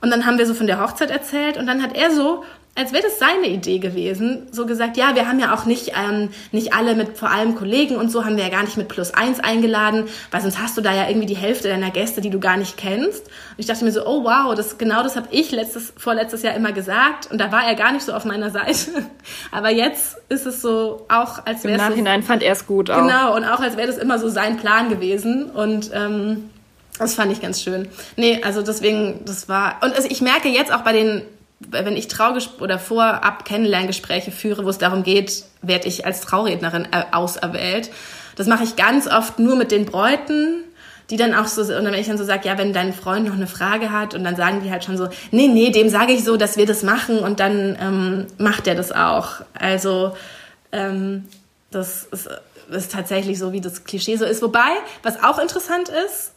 [0.00, 2.44] Und dann haben wir so von der Hochzeit erzählt und dann hat er so
[2.76, 6.30] als wäre das seine Idee gewesen, so gesagt, ja, wir haben ja auch nicht, ähm,
[6.50, 9.14] nicht alle mit, vor allem Kollegen und so, haben wir ja gar nicht mit plus
[9.14, 12.40] eins eingeladen, weil sonst hast du da ja irgendwie die Hälfte deiner Gäste, die du
[12.40, 13.26] gar nicht kennst.
[13.26, 16.54] Und ich dachte mir so, oh wow, das, genau das habe ich letztes, vorletztes Jahr
[16.54, 18.90] immer gesagt und da war er gar nicht so auf meiner Seite.
[19.52, 22.90] Aber jetzt ist es so auch, als wäre Im Nachhinein so, fand er es gut
[22.90, 23.02] auch.
[23.02, 26.50] Genau, und auch als wäre das immer so sein Plan gewesen und ähm,
[26.98, 27.88] das fand ich ganz schön.
[28.16, 29.80] Nee, also deswegen, das war.
[29.82, 31.22] Und also ich merke jetzt auch bei den
[31.60, 36.88] wenn ich Traugesp oder vorab Kennenlerngespräche führe, wo es darum geht, werde ich als Traurednerin
[36.92, 37.90] äh, auserwählt.
[38.36, 40.64] Das mache ich ganz oft nur mit den Bräuten,
[41.10, 43.34] die dann auch so, und wenn ich dann so sage, ja, wenn dein Freund noch
[43.34, 46.24] eine Frage hat, und dann sagen die halt schon so, nee, nee, dem sage ich
[46.24, 49.42] so, dass wir das machen, und dann ähm, macht er das auch.
[49.52, 50.16] Also
[50.72, 51.28] ähm,
[51.70, 52.28] das ist,
[52.70, 54.42] ist tatsächlich so, wie das Klischee so ist.
[54.42, 54.70] Wobei,
[55.02, 56.32] was auch interessant ist,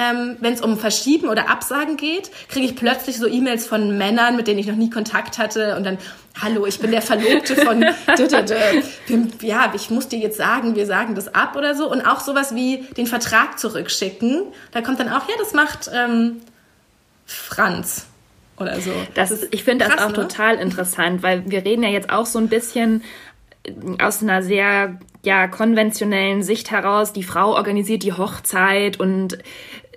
[0.00, 4.34] ähm, wenn es um Verschieben oder Absagen geht, kriege ich plötzlich so E-Mails von Männern,
[4.34, 5.98] mit denen ich noch nie Kontakt hatte und dann,
[6.40, 7.82] hallo, ich bin der Verlobte von,
[9.42, 12.54] ja, ich muss dir jetzt sagen, wir sagen das ab oder so und auch sowas
[12.54, 14.44] wie den Vertrag zurückschicken.
[14.72, 16.40] Da kommt dann auch, ja, das macht ähm,
[17.26, 18.06] Franz
[18.56, 18.92] oder so.
[19.14, 20.14] Das, ich finde das auch ne?
[20.14, 23.02] total interessant, weil wir reden ja jetzt auch so ein bisschen
[23.98, 29.38] aus einer sehr ja konventionellen Sicht heraus, die Frau organisiert die Hochzeit und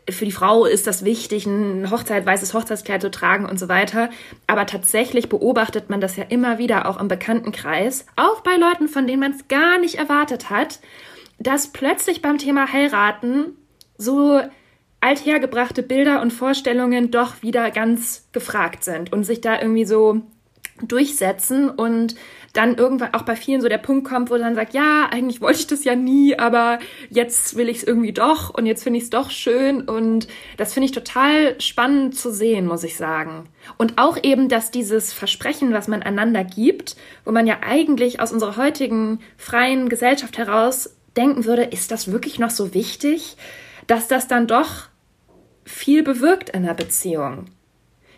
[0.10, 4.10] für die Frau ist das wichtig, ein Hochzeit, weißes Hochzeitskleid zu tragen und so weiter.
[4.48, 9.08] Aber tatsächlich beobachtet man das ja immer wieder auch im Bekanntenkreis, auch bei Leuten, von
[9.08, 10.80] denen man es gar nicht erwartet hat,
[11.40, 13.58] dass plötzlich beim Thema heiraten
[13.98, 14.42] so
[15.02, 20.22] althergebrachte Bilder und Vorstellungen doch wieder ganz gefragt sind und sich da irgendwie so
[20.82, 22.16] durchsetzen und
[22.54, 25.60] dann irgendwann auch bei vielen so der Punkt kommt, wo dann sagt, ja, eigentlich wollte
[25.60, 26.78] ich das ja nie, aber
[27.10, 30.74] jetzt will ich es irgendwie doch und jetzt finde ich es doch schön und das
[30.74, 33.50] finde ich total spannend zu sehen, muss ich sagen.
[33.78, 38.32] Und auch eben, dass dieses Versprechen, was man einander gibt, wo man ja eigentlich aus
[38.32, 43.36] unserer heutigen freien Gesellschaft heraus denken würde, ist das wirklich noch so wichtig,
[43.88, 44.90] dass das dann doch
[45.66, 47.46] viel bewirkt in einer Beziehung.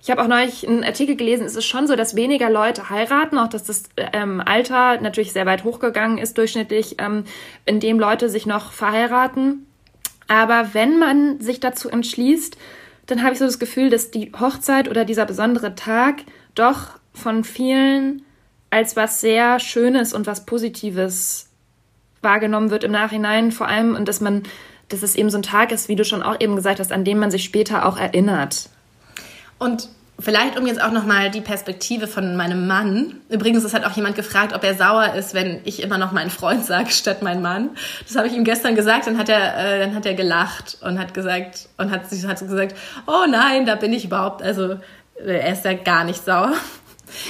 [0.05, 3.39] Ich habe auch neulich einen Artikel gelesen, es ist schon so, dass weniger Leute heiraten,
[3.39, 7.23] auch dass das ähm, Alter natürlich sehr weit hochgegangen ist durchschnittlich, ähm,
[7.65, 9.65] in dem Leute sich noch verheiraten.
[10.27, 12.55] Aber wenn man sich dazu entschließt,
[13.07, 16.17] dann habe ich so das Gefühl, dass die Hochzeit oder dieser besondere Tag
[16.53, 18.21] doch von vielen
[18.69, 21.49] als was sehr Schönes und was Positives
[22.21, 24.43] wahrgenommen wird im Nachhinein, vor allem und dass man,
[24.87, 27.05] dass es eben so ein Tag ist, wie du schon auch eben gesagt hast, an
[27.05, 28.69] dem man sich später auch erinnert.
[29.57, 33.17] Und Vielleicht um jetzt auch nochmal die Perspektive von meinem Mann.
[33.29, 36.29] Übrigens, es hat auch jemand gefragt, ob er sauer ist, wenn ich immer noch meinen
[36.29, 37.71] Freund sage statt mein Mann.
[38.07, 40.99] Das habe ich ihm gestern gesagt, dann hat er, äh, dann hat er gelacht und
[40.99, 42.75] hat gesagt und hat, hat gesagt,
[43.07, 44.77] oh nein, da bin ich überhaupt, also
[45.15, 46.53] er ist ja gar nicht sauer.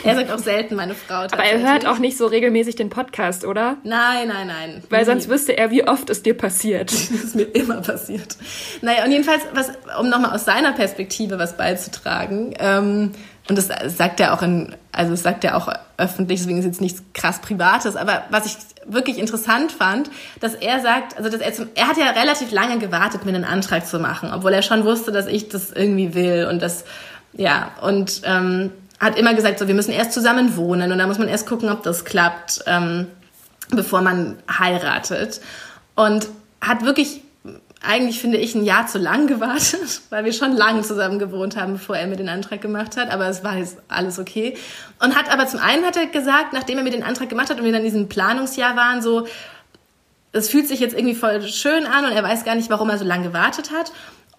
[0.04, 1.24] Er sagt auch selten meine Frau.
[1.24, 3.78] Aber er hört auch nicht so regelmäßig den Podcast, oder?
[3.84, 4.84] Nein, nein, nein.
[4.90, 5.06] Weil Nie.
[5.06, 6.92] sonst wüsste er, wie oft es dir passiert.
[6.94, 8.38] das ist mir immer passiert.
[8.82, 13.12] Naja, und jedenfalls, was, um nochmal aus seiner Perspektive was beizutragen, ähm,
[13.48, 16.82] und das sagt er auch in, also das sagt er auch öffentlich, deswegen ist jetzt
[16.82, 18.56] nichts krass Privates, aber was ich
[18.88, 20.10] wirklich interessant fand,
[20.40, 23.46] dass er sagt, also dass er zum, er hat ja relativ lange gewartet, mir einen
[23.46, 26.86] Antrag zu machen, obwohl er schon wusste, dass ich das irgendwie will und das,
[27.34, 28.72] ja, und ähm,
[29.06, 31.70] hat immer gesagt, so wir müssen erst zusammen wohnen und da muss man erst gucken,
[31.70, 33.08] ob das klappt, ähm,
[33.70, 35.42] bevor man heiratet.
[35.96, 36.28] Und
[36.62, 37.22] hat wirklich
[37.88, 41.74] eigentlich finde ich ein Jahr zu lang gewartet, weil wir schon lange zusammen gewohnt haben,
[41.74, 43.12] bevor er mir den Antrag gemacht hat.
[43.12, 44.58] Aber es war jetzt alles okay.
[45.00, 47.60] Und hat aber zum einen hat er gesagt, nachdem er mir den Antrag gemacht hat
[47.60, 49.28] und wir dann in diesem Planungsjahr waren, so,
[50.32, 52.98] es fühlt sich jetzt irgendwie voll schön an und er weiß gar nicht, warum er
[52.98, 53.92] so lange gewartet hat.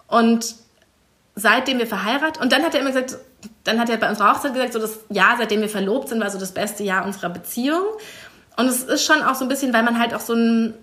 [0.07, 0.55] Und
[1.35, 3.17] seitdem wir verheiratet, und dann hat er immer gesagt,
[3.67, 6.29] dann hat er bei unserer Hochzeit gesagt, so das Jahr, seitdem wir verlobt sind, war
[6.29, 7.83] so das beste Jahr unserer Beziehung.
[8.55, 10.73] Und es ist schon auch so ein bisschen, weil man halt auch so ein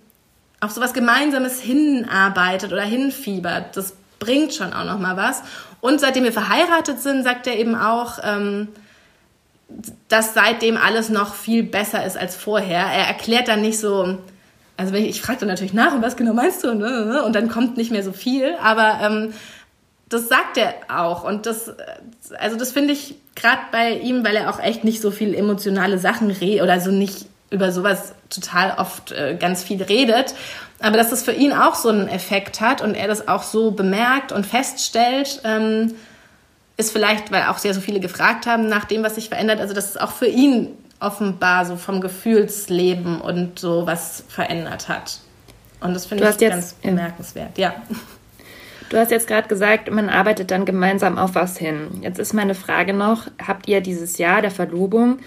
[0.60, 3.76] auf sowas Gemeinsames hinarbeitet oder hinfiebert.
[3.76, 5.42] Das bringt schon auch noch mal was.
[5.80, 8.68] Und seitdem wir verheiratet sind, sagt er eben auch, ähm,
[10.08, 12.80] dass seitdem alles noch viel besser ist als vorher.
[12.80, 14.18] Er erklärt dann nicht so,
[14.76, 16.70] also ich, ich frage dann natürlich nach, was genau meinst du?
[16.70, 19.34] Und dann kommt nicht mehr so viel, aber ähm,
[20.08, 21.24] das sagt er auch.
[21.24, 21.72] Und das,
[22.38, 25.98] also das finde ich gerade bei ihm, weil er auch echt nicht so viel emotionale
[25.98, 30.34] Sachen redet oder so nicht über sowas total oft äh, ganz viel redet.
[30.80, 33.70] Aber dass das für ihn auch so einen Effekt hat und er das auch so
[33.70, 35.94] bemerkt und feststellt, ähm,
[36.76, 39.74] ist vielleicht, weil auch sehr so viele gefragt haben nach dem, was sich verändert, also
[39.74, 45.18] dass es auch für ihn offenbar so vom Gefühlsleben und so was verändert hat.
[45.80, 47.74] Und das finde ich ganz bemerkenswert, ja.
[48.90, 51.88] Du hast jetzt gerade gesagt, man arbeitet dann gemeinsam auf was hin.
[52.02, 55.18] Jetzt ist meine Frage noch, habt ihr dieses Jahr der Verlobung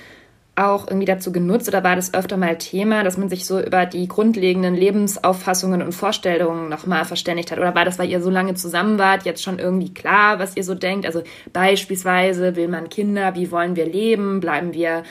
[0.57, 3.85] auch irgendwie dazu genutzt oder war das öfter mal Thema, dass man sich so über
[3.85, 7.59] die grundlegenden Lebensauffassungen und Vorstellungen nochmal verständigt hat?
[7.59, 10.63] Oder war das, weil ihr so lange zusammen wart, jetzt schon irgendwie klar, was ihr
[10.63, 11.05] so denkt?
[11.05, 11.21] Also
[11.53, 14.39] beispielsweise will man Kinder, wie wollen wir leben?
[14.39, 15.03] Bleiben wir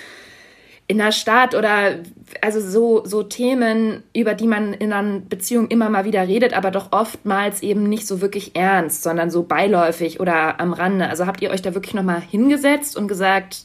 [0.88, 1.96] in der Stadt oder
[2.40, 6.70] also so, so Themen, über die man in einer Beziehung immer mal wieder redet, aber
[6.70, 11.08] doch oftmals eben nicht so wirklich ernst, sondern so beiläufig oder am Rande.
[11.08, 13.64] Also habt ihr euch da wirklich nochmal hingesetzt und gesagt,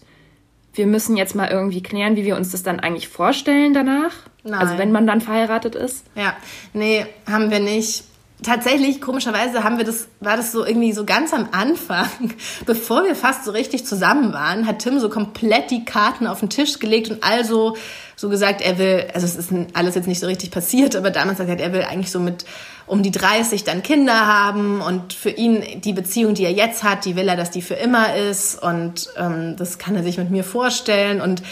[0.74, 4.14] wir müssen jetzt mal irgendwie klären, wie wir uns das dann eigentlich vorstellen danach.
[4.44, 4.60] Nein.
[4.60, 6.06] Also wenn man dann verheiratet ist.
[6.16, 6.36] Ja,
[6.74, 8.06] nee, haben wir nicht.
[8.44, 12.34] Tatsächlich, komischerweise haben wir das, war das so irgendwie so ganz am Anfang,
[12.66, 16.50] bevor wir fast so richtig zusammen waren, hat Tim so komplett die Karten auf den
[16.50, 17.78] Tisch gelegt und also
[18.16, 21.38] so gesagt, er will, also es ist alles jetzt nicht so richtig passiert, aber damals
[21.38, 22.46] hat er gesagt, er will eigentlich so mit
[22.88, 27.06] um die 30 dann Kinder haben und für ihn die Beziehung, die er jetzt hat,
[27.06, 30.32] die will er, dass die für immer ist und ähm, das kann er sich mit
[30.32, 31.44] mir vorstellen und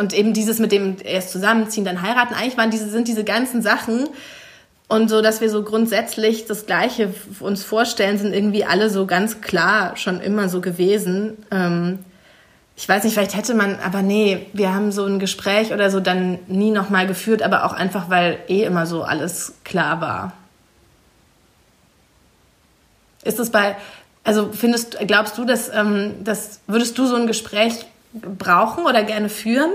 [0.00, 3.60] und eben dieses mit dem erst zusammenziehen, dann heiraten, eigentlich waren diese sind diese ganzen
[3.60, 4.08] Sachen
[4.88, 9.42] und so, dass wir so grundsätzlich das Gleiche uns vorstellen, sind irgendwie alle so ganz
[9.42, 11.36] klar schon immer so gewesen.
[11.50, 11.98] Ähm,
[12.74, 16.00] ich weiß nicht, vielleicht hätte man, aber nee, wir haben so ein Gespräch oder so
[16.00, 20.32] dann nie nochmal geführt, aber auch einfach, weil eh immer so alles klar war.
[23.24, 23.76] Ist es bei,
[24.24, 29.28] also findest, glaubst du, dass, ähm, dass würdest du so ein Gespräch brauchen oder gerne
[29.28, 29.70] führen?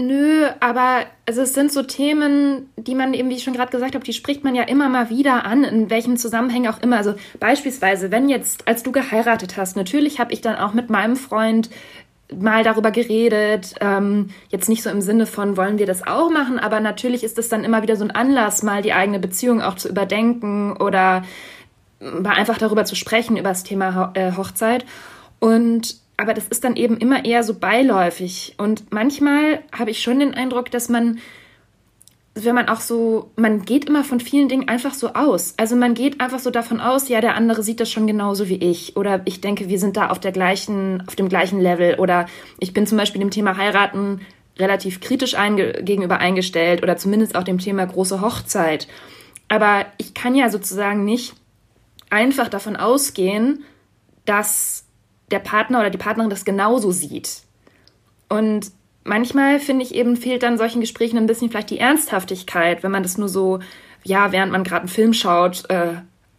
[0.00, 3.96] Nö, aber also es sind so Themen, die man eben, wie ich schon gerade gesagt
[3.96, 6.98] habe, die spricht man ja immer mal wieder an, in welchen Zusammenhängen auch immer.
[6.98, 11.16] Also beispielsweise, wenn jetzt, als du geheiratet hast, natürlich habe ich dann auch mit meinem
[11.16, 11.68] Freund
[12.32, 16.60] mal darüber geredet, ähm, jetzt nicht so im Sinne von, wollen wir das auch machen,
[16.60, 19.74] aber natürlich ist es dann immer wieder so ein Anlass, mal die eigene Beziehung auch
[19.74, 21.24] zu überdenken oder
[21.98, 24.84] mal einfach darüber zu sprechen, über das Thema äh, Hochzeit.
[25.40, 28.54] Und aber das ist dann eben immer eher so beiläufig.
[28.58, 31.20] Und manchmal habe ich schon den Eindruck, dass man,
[32.34, 35.54] wenn man auch so, man geht immer von vielen Dingen einfach so aus.
[35.58, 38.56] Also man geht einfach so davon aus, ja, der andere sieht das schon genauso wie
[38.56, 38.96] ich.
[38.96, 41.94] Oder ich denke, wir sind da auf der gleichen, auf dem gleichen Level.
[42.00, 42.26] Oder
[42.58, 44.20] ich bin zum Beispiel dem Thema heiraten
[44.58, 48.88] relativ kritisch einge gegenüber eingestellt oder zumindest auch dem Thema große Hochzeit.
[49.46, 51.34] Aber ich kann ja sozusagen nicht
[52.10, 53.62] einfach davon ausgehen,
[54.24, 54.87] dass
[55.30, 57.42] der Partner oder die Partnerin das genauso sieht.
[58.28, 58.70] Und
[59.04, 63.02] manchmal finde ich eben fehlt dann solchen Gesprächen ein bisschen vielleicht die Ernsthaftigkeit, wenn man
[63.02, 63.60] das nur so,
[64.04, 65.94] ja, während man gerade einen Film schaut, äh,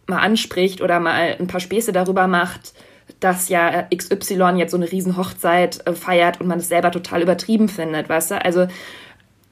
[0.06, 2.72] mal anspricht oder mal ein paar Späße darüber macht,
[3.18, 7.22] dass ja XY jetzt so eine riesen Hochzeit äh, feiert und man es selber total
[7.22, 8.44] übertrieben findet, weißt du?
[8.44, 8.66] Also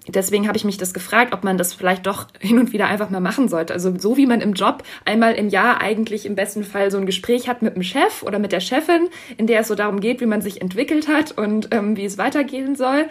[0.09, 3.11] deswegen habe ich mich das gefragt, ob man das vielleicht doch hin und wieder einfach
[3.11, 3.73] mal machen sollte.
[3.73, 7.07] Also so wie man im Job einmal im Jahr eigentlich im besten Fall so ein
[7.07, 10.21] Gespräch hat mit dem Chef oder mit der Chefin, in der es so darum geht,
[10.21, 13.07] wie man sich entwickelt hat und ähm, wie es weitergehen soll,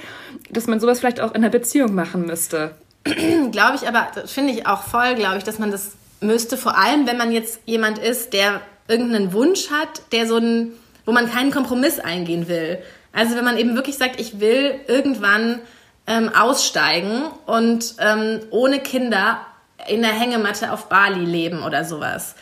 [0.50, 2.72] dass man sowas vielleicht auch in einer Beziehung machen müsste.
[3.52, 7.08] glaube ich, aber finde ich auch voll, glaube ich, dass man das müsste, vor allem
[7.08, 10.72] wenn man jetzt jemand ist, der irgendeinen Wunsch hat, der so ein,
[11.06, 12.80] wo man keinen Kompromiss eingehen will.
[13.14, 15.60] Also wenn man eben wirklich sagt, ich will irgendwann
[16.08, 19.42] ähm, aussteigen und ähm, ohne Kinder
[19.88, 22.36] in der Hängematte auf Bali leben oder sowas.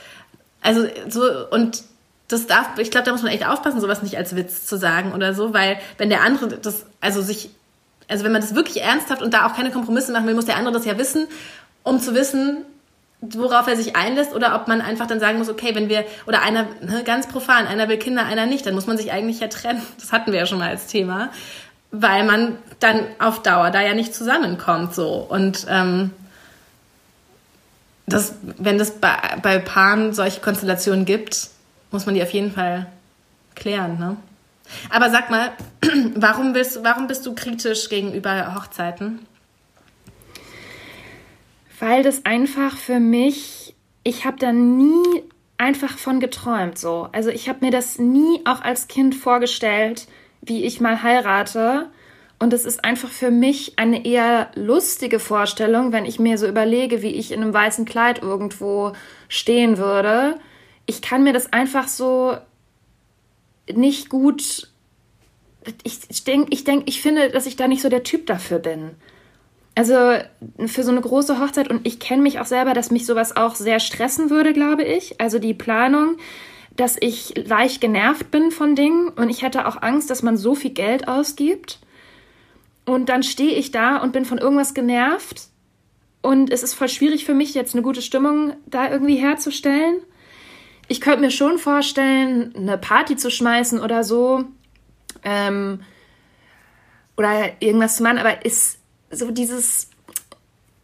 [0.62, 1.84] Also so und
[2.28, 5.14] das darf, ich glaube, da muss man echt aufpassen, sowas nicht als Witz zu sagen
[5.14, 7.50] oder so, weil wenn der andere das, also sich,
[8.08, 10.58] also wenn man das wirklich ernsthaft und da auch keine Kompromisse machen will, muss der
[10.58, 11.28] andere das ja wissen,
[11.84, 12.66] um zu wissen,
[13.22, 16.42] worauf er sich einlässt oder ob man einfach dann sagen muss, okay, wenn wir, oder
[16.42, 19.48] einer, ne, ganz profan, einer will Kinder, einer nicht, dann muss man sich eigentlich ja
[19.48, 19.82] trennen.
[20.00, 21.30] Das hatten wir ja schon mal als Thema,
[22.02, 25.14] weil man dann auf Dauer da ja nicht zusammenkommt, so.
[25.14, 26.12] Und, ähm,
[28.08, 31.50] das, wenn es bei, bei Paaren solche Konstellationen gibt,
[31.92, 32.88] muss man die auf jeden Fall
[33.56, 33.98] klären.
[33.98, 34.18] Ne?
[34.90, 35.52] Aber sag mal,
[36.16, 39.26] warum, willst, warum bist du kritisch gegenüber Hochzeiten?
[41.80, 45.24] Weil das einfach für mich, ich habe da nie
[45.58, 47.10] einfach von geträumt so.
[47.12, 50.08] Also ich habe mir das nie auch als Kind vorgestellt,
[50.46, 51.90] wie ich mal heirate.
[52.38, 57.02] Und es ist einfach für mich eine eher lustige Vorstellung, wenn ich mir so überlege,
[57.02, 58.92] wie ich in einem weißen Kleid irgendwo
[59.30, 60.38] stehen würde.
[60.86, 62.38] Ich kann mir das einfach so
[63.74, 64.70] nicht gut.
[65.84, 68.92] Ich denke, ich, denk, ich finde, dass ich da nicht so der Typ dafür bin.
[69.74, 69.94] Also
[70.68, 73.56] für so eine große Hochzeit und ich kenne mich auch selber, dass mich sowas auch
[73.56, 75.20] sehr stressen würde, glaube ich.
[75.20, 76.18] Also die Planung,
[76.76, 80.56] dass ich leicht genervt bin von Dingen und ich hätte auch Angst, dass man so
[80.56, 81.80] viel Geld ausgibt
[82.86, 85.48] und dann stehe ich da und bin von irgendwas genervt.
[86.22, 90.02] Und es ist voll schwierig für mich, jetzt eine gute Stimmung da irgendwie herzustellen.
[90.88, 94.46] Ich könnte mir schon vorstellen, eine Party zu schmeißen oder so.
[95.24, 95.82] Ähm,
[97.18, 99.90] oder irgendwas zu machen, aber ist so dieses.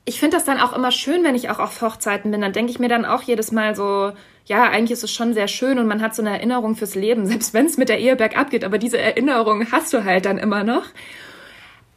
[0.05, 2.41] Ich finde das dann auch immer schön, wenn ich auch auf Hochzeiten bin.
[2.41, 4.13] Dann denke ich mir dann auch jedes Mal so,
[4.51, 7.25] ja, eigentlich ist es schon sehr schön und man hat so eine Erinnerung fürs Leben,
[7.31, 8.65] selbst wenn es mit der Ehe bergab geht.
[8.65, 10.85] Aber diese Erinnerung hast du halt dann immer noch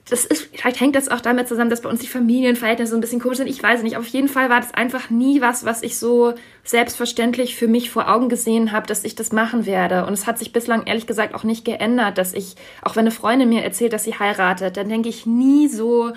[0.09, 3.01] das ist, vielleicht hängt das auch damit zusammen, dass bei uns die Familienverhältnisse so ein
[3.01, 3.47] bisschen komisch sind.
[3.47, 3.97] Ich weiß nicht.
[3.97, 8.13] Auf jeden Fall war das einfach nie was, was ich so selbstverständlich für mich vor
[8.13, 10.05] Augen gesehen habe, dass ich das machen werde.
[10.05, 13.13] Und es hat sich bislang ehrlich gesagt auch nicht geändert, dass ich, auch wenn eine
[13.13, 16.13] Freundin mir erzählt, dass sie heiratet, dann denke ich nie so,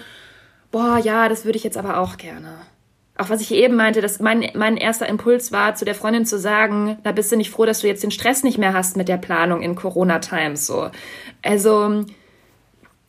[0.69, 2.58] boah, ja, das würde ich jetzt aber auch gerne.
[3.18, 6.38] Auch was ich eben meinte, dass mein, mein erster Impuls war, zu der Freundin zu
[6.38, 9.08] sagen, da bist du nicht froh, dass du jetzt den Stress nicht mehr hast mit
[9.08, 10.92] der Planung in Corona-Times, so.
[11.42, 12.06] Also,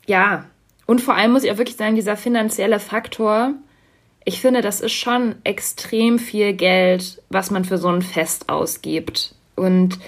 [0.07, 0.47] ja,
[0.87, 3.53] und vor allem muss ich auch wirklich sagen, dieser finanzielle Faktor,
[4.25, 9.35] ich finde, das ist schon extrem viel Geld, was man für so ein Fest ausgibt.
[9.57, 9.99] Und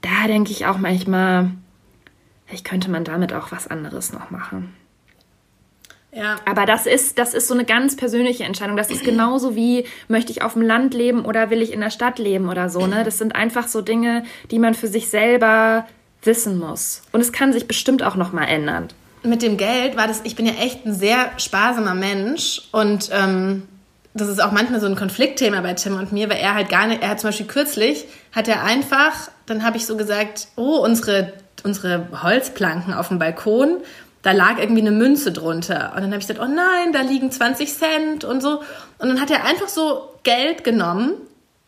[0.00, 1.50] da denke ich auch manchmal,
[2.46, 4.74] vielleicht könnte man damit auch was anderes noch machen.
[6.18, 6.36] Ja.
[6.44, 8.76] Aber das ist, das ist so eine ganz persönliche Entscheidung.
[8.76, 11.90] Das ist genauso wie, möchte ich auf dem Land leben oder will ich in der
[11.90, 12.86] Stadt leben oder so.
[12.86, 13.04] Ne?
[13.04, 15.86] Das sind einfach so Dinge, die man für sich selber
[16.22, 17.02] wissen muss.
[17.12, 18.88] Und es kann sich bestimmt auch noch mal ändern
[19.24, 23.64] mit dem Geld war das, ich bin ja echt ein sehr sparsamer Mensch und ähm,
[24.14, 26.86] das ist auch manchmal so ein Konfliktthema bei Tim und mir, weil er halt gar
[26.86, 30.78] nicht, er hat zum Beispiel kürzlich, hat er einfach, dann habe ich so gesagt, oh,
[30.78, 31.32] unsere,
[31.64, 33.78] unsere Holzplanken auf dem Balkon,
[34.28, 35.92] da lag irgendwie eine Münze drunter.
[35.94, 38.60] Und dann habe ich gesagt, oh nein, da liegen 20 Cent und so.
[38.98, 41.14] Und dann hat er einfach so Geld genommen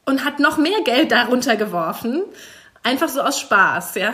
[0.05, 2.23] und hat noch mehr Geld darunter geworfen.
[2.83, 4.13] Einfach so aus Spaß, ja.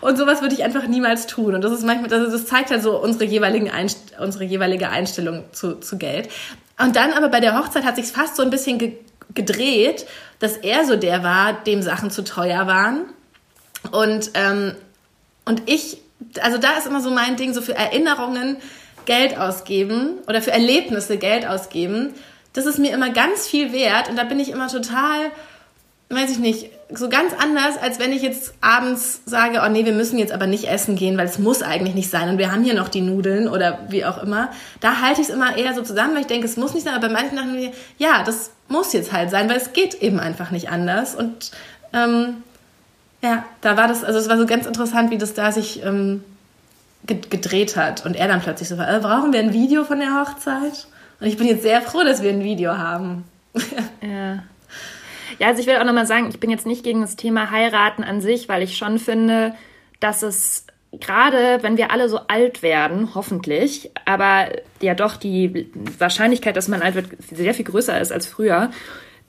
[0.00, 1.56] Und sowas würde ich einfach niemals tun.
[1.56, 5.42] Und das ist manchmal, das, das zeigt halt so unsere, jeweiligen Einst unsere jeweilige Einstellung
[5.50, 6.28] zu, zu Geld.
[6.80, 8.92] Und dann aber bei der Hochzeit hat sich fast so ein bisschen ge
[9.34, 10.06] gedreht,
[10.38, 13.06] dass er so der war, dem Sachen zu teuer waren.
[13.90, 14.76] Und, ähm,
[15.44, 15.98] und ich,
[16.40, 18.56] also da ist immer so mein Ding, so für Erinnerungen
[19.04, 22.14] Geld ausgeben oder für Erlebnisse Geld ausgeben.
[22.52, 25.30] Das ist mir immer ganz viel wert und da bin ich immer total,
[26.08, 29.92] weiß ich nicht, so ganz anders, als wenn ich jetzt abends sage, oh nee, wir
[29.92, 32.62] müssen jetzt aber nicht essen gehen, weil es muss eigentlich nicht sein und wir haben
[32.62, 34.50] hier noch die Nudeln oder wie auch immer.
[34.80, 36.94] Da halte ich es immer eher so zusammen, weil ich denke, es muss nicht sein,
[36.94, 40.50] aber bei manchen Sachen, ja, das muss jetzt halt sein, weil es geht eben einfach
[40.50, 41.50] nicht anders und
[41.92, 42.42] ähm,
[43.22, 46.22] ja, da war das, also es war so ganz interessant, wie das da sich ähm,
[47.06, 50.20] gedreht hat und er dann plötzlich so war, äh, brauchen wir ein Video von der
[50.20, 50.86] Hochzeit?
[51.20, 53.24] Und ich bin jetzt sehr froh, dass wir ein Video haben.
[54.02, 54.42] ja.
[55.38, 58.04] Ja, also ich will auch nochmal sagen, ich bin jetzt nicht gegen das Thema heiraten
[58.04, 59.54] an sich, weil ich schon finde,
[60.00, 64.48] dass es gerade, wenn wir alle so alt werden, hoffentlich, aber
[64.80, 68.70] ja doch die Wahrscheinlichkeit, dass man alt wird, sehr viel größer ist als früher.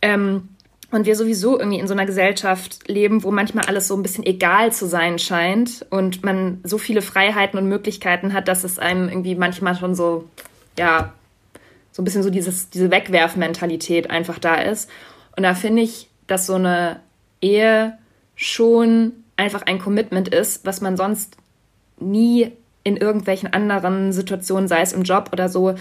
[0.01, 0.49] Ähm,
[0.89, 4.25] und wir sowieso irgendwie in so einer Gesellschaft leben, wo manchmal alles so ein bisschen
[4.25, 9.09] egal zu sein scheint und man so viele Freiheiten und Möglichkeiten hat, dass es einem
[9.09, 10.29] irgendwie manchmal schon so,
[10.77, 11.13] ja,
[11.91, 14.89] so ein bisschen so dieses, diese Wegwerfmentalität einfach da ist.
[15.35, 17.01] Und da finde ich, dass so eine
[17.41, 17.97] Ehe
[18.35, 21.35] schon einfach ein Commitment ist, was man sonst
[21.99, 22.51] nie
[22.83, 25.75] in irgendwelchen anderen Situationen, sei es im Job oder so,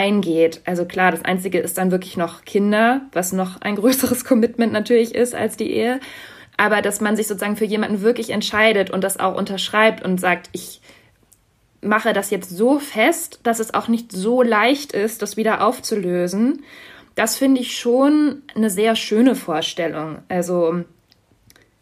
[0.00, 0.60] eingeht.
[0.64, 5.14] Also klar, das Einzige ist dann wirklich noch Kinder, was noch ein größeres Commitment natürlich
[5.14, 6.00] ist als die Ehe.
[6.56, 10.50] Aber dass man sich sozusagen für jemanden wirklich entscheidet und das auch unterschreibt und sagt,
[10.52, 10.80] ich
[11.80, 16.62] mache das jetzt so fest, dass es auch nicht so leicht ist, das wieder aufzulösen.
[17.14, 20.18] Das finde ich schon eine sehr schöne Vorstellung.
[20.28, 20.84] Also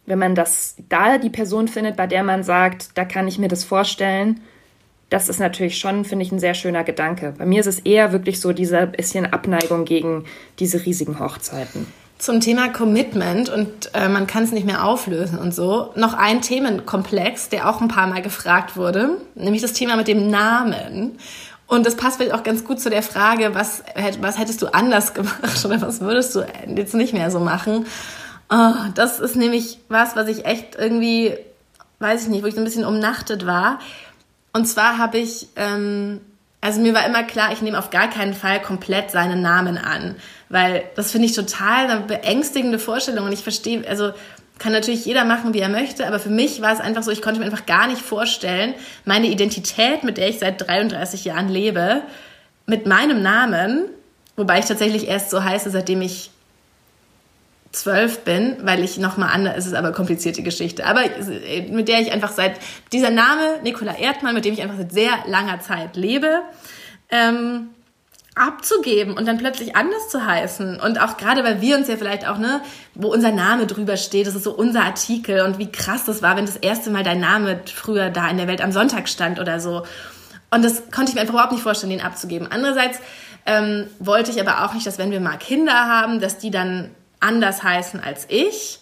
[0.07, 3.49] wenn man das da die Person findet, bei der man sagt, da kann ich mir
[3.49, 4.41] das vorstellen,
[5.11, 7.35] das ist natürlich schon, finde ich, ein sehr schöner Gedanke.
[7.39, 10.25] Bei mir ist es eher wirklich so diese bisschen Abneigung gegen
[10.59, 11.87] diese riesigen Hochzeiten.
[12.19, 15.93] Zum Thema Commitment und äh, man kann es nicht mehr auflösen und so.
[15.95, 20.29] Noch ein Themenkomplex, der auch ein paar Mal gefragt wurde, nämlich das Thema mit dem
[20.29, 21.19] Namen.
[21.69, 23.85] Und das passt vielleicht auch ganz gut zu der Frage, was,
[24.21, 26.45] was hättest du anders gemacht oder was würdest du
[26.75, 27.87] jetzt nicht mehr so machen?
[28.51, 31.35] Oh, das ist nämlich was, was ich echt irgendwie,
[32.01, 33.79] weiß ich nicht, wo ich so ein bisschen umnachtet war.
[34.53, 36.21] Und zwar habe ich, ähm,
[36.61, 40.17] also mir war immer klar, ich nehme auf gar keinen Fall komplett seinen Namen an,
[40.49, 43.27] weil das finde ich total eine beängstigende Vorstellung.
[43.27, 44.13] Und ich verstehe, also
[44.59, 47.23] kann natürlich jeder machen, wie er möchte, aber für mich war es einfach so, ich
[47.23, 48.75] konnte mir einfach gar nicht vorstellen,
[49.05, 52.03] meine Identität, mit der ich seit 33 Jahren lebe,
[52.67, 53.85] mit meinem Namen,
[54.37, 56.31] wobei ich tatsächlich erst so heiße, seitdem ich
[57.73, 61.03] zwölf bin, weil ich nochmal anders, es ist aber komplizierte Geschichte, aber
[61.71, 62.59] mit der ich einfach seit,
[62.93, 66.43] dieser Name, Nicola Erdmann, mit dem ich einfach seit sehr langer Zeit lebe,
[67.11, 67.69] ähm,
[68.35, 70.81] abzugeben und dann plötzlich anders zu heißen.
[70.81, 72.61] Und auch gerade, weil wir uns ja vielleicht auch, ne,
[72.95, 76.37] wo unser Name drüber steht, das ist so unser Artikel und wie krass das war,
[76.37, 79.61] wenn das erste Mal dein Name früher da in der Welt am Sonntag stand oder
[79.61, 79.85] so.
[80.51, 82.49] Und das konnte ich mir einfach überhaupt nicht vorstellen, den abzugeben.
[82.51, 83.01] Andererseits
[83.45, 86.91] ähm, wollte ich aber auch nicht, dass wenn wir mal Kinder haben, dass die dann
[87.21, 88.81] anders heißen als ich.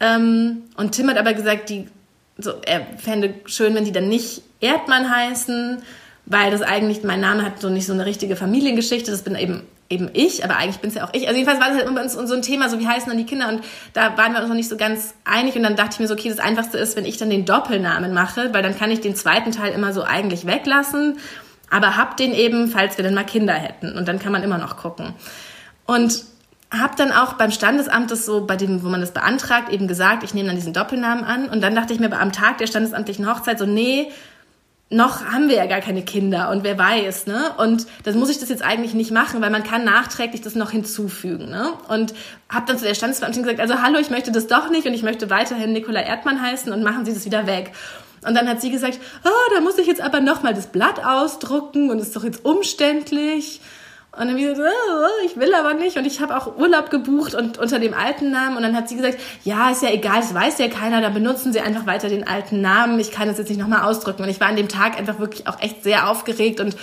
[0.00, 1.88] Ähm, und Tim hat aber gesagt, die,
[2.36, 5.82] so, er fände schön, wenn die dann nicht Erdmann heißen,
[6.26, 9.62] weil das eigentlich, mein Name hat so nicht so eine richtige Familiengeschichte, das bin eben
[9.90, 11.26] eben ich, aber eigentlich bin es ja auch ich.
[11.26, 13.48] Also jedenfalls war das halt immer so ein Thema, so wie heißen dann die Kinder
[13.48, 13.64] und
[13.94, 16.14] da waren wir uns noch nicht so ganz einig und dann dachte ich mir so,
[16.14, 19.16] okay, das Einfachste ist, wenn ich dann den Doppelnamen mache, weil dann kann ich den
[19.16, 21.18] zweiten Teil immer so eigentlich weglassen,
[21.70, 24.58] aber hab den eben, falls wir dann mal Kinder hätten und dann kann man immer
[24.58, 25.14] noch gucken.
[25.86, 26.24] Und
[26.70, 30.22] habe dann auch beim Standesamt das so, bei dem, wo man das beantragt, eben gesagt,
[30.22, 31.48] ich nehme dann diesen Doppelnamen an.
[31.48, 34.10] Und dann dachte ich mir am Tag der standesamtlichen Hochzeit so, nee,
[34.90, 37.52] noch haben wir ja gar keine Kinder und wer weiß, ne?
[37.58, 40.70] Und das muss ich das jetzt eigentlich nicht machen, weil man kann nachträglich das noch
[40.70, 41.72] hinzufügen, ne?
[41.88, 42.14] Und
[42.48, 45.02] habe dann zu der Standesbeamtin gesagt, also hallo, ich möchte das doch nicht und ich
[45.02, 47.72] möchte weiterhin Nicola Erdmann heißen und machen Sie das wieder weg.
[48.26, 51.04] Und dann hat sie gesagt, oh, da muss ich jetzt aber noch mal das Blatt
[51.04, 53.60] ausdrucken und ist doch jetzt umständlich.
[54.18, 55.96] Und dann wieder so, oh, ich will aber nicht.
[55.96, 58.56] Und ich habe auch Urlaub gebucht und unter dem alten Namen.
[58.56, 61.52] Und dann hat sie gesagt, ja, ist ja egal, das weiß ja keiner, da benutzen
[61.52, 62.98] sie einfach weiter den alten Namen.
[62.98, 64.24] Ich kann das jetzt nicht nochmal ausdrücken.
[64.24, 66.76] Und ich war an dem Tag einfach wirklich auch echt sehr aufgeregt und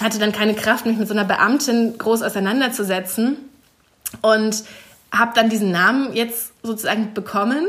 [0.00, 3.36] hatte dann keine Kraft, mich mit so einer Beamtin groß auseinanderzusetzen.
[4.22, 4.64] Und
[5.12, 7.66] habe dann diesen Namen jetzt sozusagen bekommen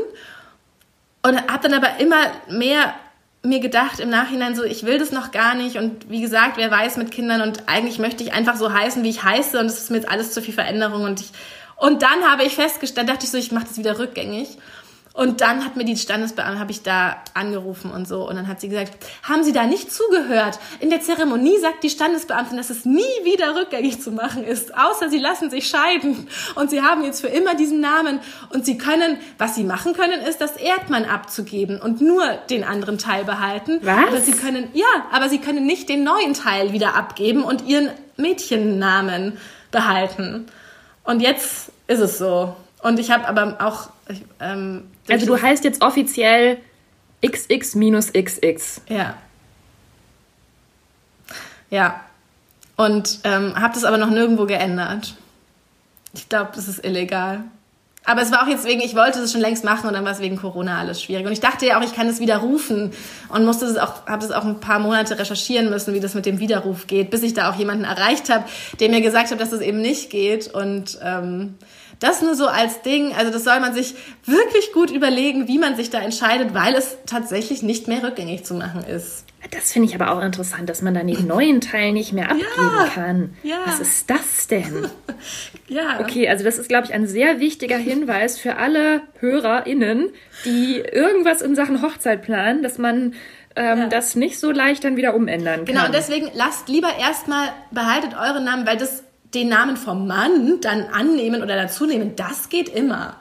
[1.22, 2.16] und habe dann aber immer
[2.48, 2.94] mehr
[3.42, 5.76] mir gedacht im Nachhinein so, ich will das noch gar nicht.
[5.76, 9.10] Und wie gesagt, wer weiß mit Kindern und eigentlich möchte ich einfach so heißen, wie
[9.10, 9.58] ich heiße.
[9.58, 11.04] Und es ist mir jetzt alles zu viel Veränderung.
[11.04, 11.32] Und ich
[11.76, 14.56] und dann habe ich festgestellt, dachte ich so, ich mache das wieder rückgängig
[15.14, 18.26] und dann hat mir die Standesbeamte, habe ich da angerufen und so.
[18.26, 18.92] Und dann hat sie gesagt,
[19.22, 20.58] haben Sie da nicht zugehört?
[20.80, 25.10] In der Zeremonie sagt die Standesbeamtin, dass es nie wieder rückgängig zu machen ist, außer
[25.10, 26.28] Sie lassen sich scheiden.
[26.54, 28.20] Und Sie haben jetzt für immer diesen Namen.
[28.50, 32.96] Und Sie können, was Sie machen können, ist, das Erdmann abzugeben und nur den anderen
[32.96, 33.80] Teil behalten.
[33.82, 34.08] Was?
[34.08, 37.90] Aber Sie können, ja, aber Sie können nicht den neuen Teil wieder abgeben und Ihren
[38.16, 39.36] Mädchennamen
[39.70, 40.46] behalten.
[41.04, 42.56] Und jetzt ist es so.
[42.82, 43.90] Und ich habe aber auch
[44.40, 46.58] ähm, also du heißt jetzt offiziell
[47.24, 48.82] XX minus XX.
[48.88, 49.16] Ja.
[51.70, 52.00] Ja.
[52.76, 55.14] Und ähm, habe das aber noch nirgendwo geändert.
[56.14, 57.44] Ich glaube, das ist illegal.
[58.04, 60.10] Aber es war auch jetzt wegen, ich wollte es schon längst machen und dann war
[60.10, 61.24] es wegen Corona alles schwierig.
[61.24, 62.92] Und ich dachte ja auch, ich kann es widerrufen
[63.28, 66.26] und musste es auch, habe es auch ein paar Monate recherchieren müssen, wie das mit
[66.26, 68.44] dem Widerruf geht, bis ich da auch jemanden erreicht habe,
[68.80, 70.52] der mir gesagt hat, dass es das eben nicht geht.
[70.52, 71.54] Und ähm,
[72.02, 73.14] das nur so als Ding.
[73.14, 73.94] Also das soll man sich
[74.24, 78.54] wirklich gut überlegen, wie man sich da entscheidet, weil es tatsächlich nicht mehr rückgängig zu
[78.54, 79.24] machen ist.
[79.50, 82.46] Das finde ich aber auch interessant, dass man dann den neuen Teil nicht mehr abgeben
[82.56, 83.36] ja, kann.
[83.42, 83.56] Ja.
[83.66, 84.86] Was ist das denn?
[85.68, 86.00] ja.
[86.00, 90.10] Okay, also das ist, glaube ich, ein sehr wichtiger Hinweis für alle HörerInnen,
[90.44, 93.14] die irgendwas in Sachen Hochzeit planen, dass man
[93.56, 93.86] ähm, ja.
[93.88, 95.66] das nicht so leicht dann wieder umändern genau, kann.
[95.66, 99.02] Genau, und deswegen lasst lieber erstmal, behaltet euren Namen, weil das
[99.34, 103.16] den Namen vom Mann dann annehmen oder dazunehmen, das geht immer.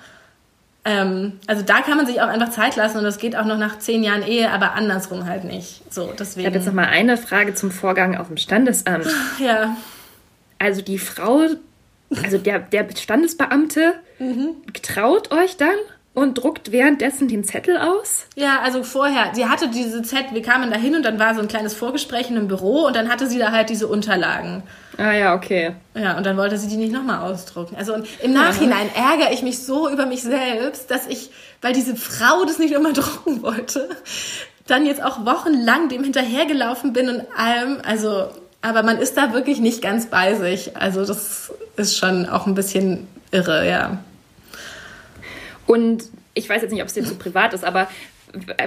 [0.84, 3.58] Ähm, also da kann man sich auch einfach Zeit lassen und das geht auch noch
[3.58, 5.82] nach zehn Jahren Ehe, aber andersrum halt nicht.
[5.94, 6.42] So, deswegen.
[6.42, 9.08] Ich habe jetzt noch mal eine Frage zum Vorgang auf dem Standesamt.
[9.40, 9.76] Ja.
[10.60, 11.42] Also die Frau,
[12.24, 14.50] also der, der Standesbeamte Mhm.
[14.84, 15.74] traut euch dann
[16.14, 18.28] und druckt währenddessen den Zettel aus?
[18.36, 21.42] Ja, also vorher, sie hatte diese Zettel, wir kamen da hin und dann war so
[21.42, 24.62] ein kleines Vorgespräch in einem Büro und dann hatte sie da halt diese Unterlagen.
[25.02, 25.74] Ah ja, okay.
[25.96, 27.76] Ja, und dann wollte sie die nicht nochmal ausdrucken.
[27.76, 31.96] Also und im Nachhinein ärgere ich mich so über mich selbst, dass ich, weil diese
[31.96, 33.90] Frau das nicht immer drucken wollte,
[34.68, 37.80] dann jetzt auch wochenlang dem hinterhergelaufen bin und allem.
[37.84, 38.28] Also,
[38.62, 40.78] aber man ist da wirklich nicht ganz bei sich.
[40.78, 43.98] Also das ist schon auch ein bisschen irre, ja.
[45.66, 46.04] Und
[46.36, 47.88] ich weiß jetzt nicht, ob es dir zu privat ist, aber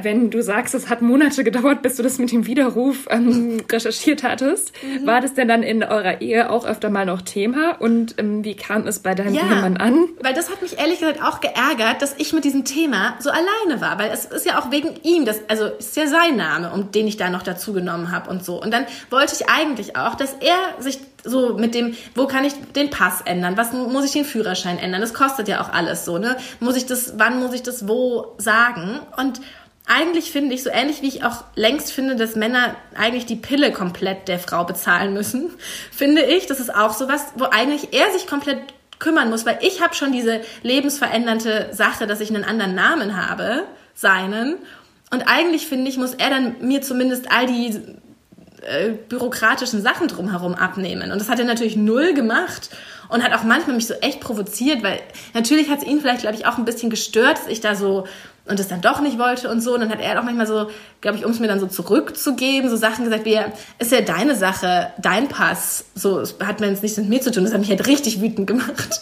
[0.02, 4.22] wenn du sagst, es hat Monate gedauert, bis du das mit dem Widerruf ähm, recherchiert
[4.22, 4.72] hattest,
[5.04, 7.72] war das denn dann in eurer Ehe auch öfter mal noch Thema?
[7.80, 10.08] Und ähm, wie kam es bei deinem Ehemann an?
[10.20, 13.80] Weil das hat mich ehrlich gesagt auch geärgert, dass ich mit diesem Thema so alleine
[13.80, 13.98] war.
[13.98, 16.90] Weil es ist ja auch wegen ihm, das, also es ist ja sein Name, um
[16.90, 18.60] den ich da noch dazu genommen habe und so.
[18.60, 22.52] Und dann wollte ich eigentlich auch, dass er sich so mit dem, wo kann ich
[22.76, 23.56] den Pass ändern?
[23.56, 25.00] Was muss ich den Führerschein ändern?
[25.00, 26.36] Das kostet ja auch alles so, ne?
[26.60, 29.00] Muss ich das, wann muss ich das wo sagen?
[29.16, 29.40] Und
[29.86, 33.72] eigentlich finde ich, so ähnlich wie ich auch längst finde, dass Männer eigentlich die Pille
[33.72, 35.50] komplett der Frau bezahlen müssen,
[35.90, 38.58] finde ich, das ist auch sowas, wo eigentlich er sich komplett
[38.98, 43.64] kümmern muss, weil ich habe schon diese lebensverändernde Sache, dass ich einen anderen Namen habe,
[43.94, 44.56] seinen.
[45.10, 47.80] Und eigentlich finde ich, muss er dann mir zumindest all die
[48.64, 51.12] äh, bürokratischen Sachen drumherum abnehmen.
[51.12, 52.70] Und das hat er natürlich null gemacht
[53.08, 55.00] und hat auch manchmal mich so echt provoziert, weil
[55.34, 58.06] natürlich hat es ihn vielleicht, glaube ich, auch ein bisschen gestört, dass ich da so
[58.46, 59.74] und es dann doch nicht wollte und so.
[59.74, 60.68] Und dann hat er auch manchmal so,
[61.00, 63.38] glaube ich, um es mir dann so zurückzugeben, so Sachen gesagt wie,
[63.78, 65.86] ist ja deine Sache, dein Pass.
[65.94, 67.44] So, es hat mir jetzt nichts mit mir zu tun.
[67.44, 69.00] Das hat mich halt richtig wütend gemacht.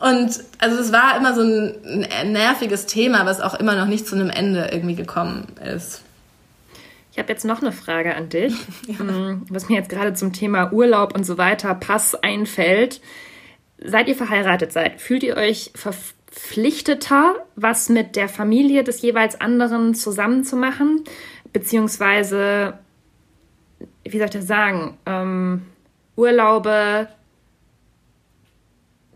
[0.00, 4.14] Und also es war immer so ein nerviges Thema, was auch immer noch nicht zu
[4.14, 6.02] einem Ende irgendwie gekommen ist.
[7.18, 8.54] Ich habe jetzt noch eine Frage an dich,
[8.86, 8.94] ja.
[9.48, 13.00] was mir jetzt gerade zum Thema Urlaub und so weiter, Pass einfällt.
[13.76, 19.96] Seit ihr verheiratet seid, fühlt ihr euch verpflichteter, was mit der Familie des jeweils anderen
[19.96, 21.02] zusammenzumachen?
[21.52, 22.78] Beziehungsweise,
[24.04, 25.62] wie soll ich das sagen, ähm,
[26.14, 27.08] Urlaube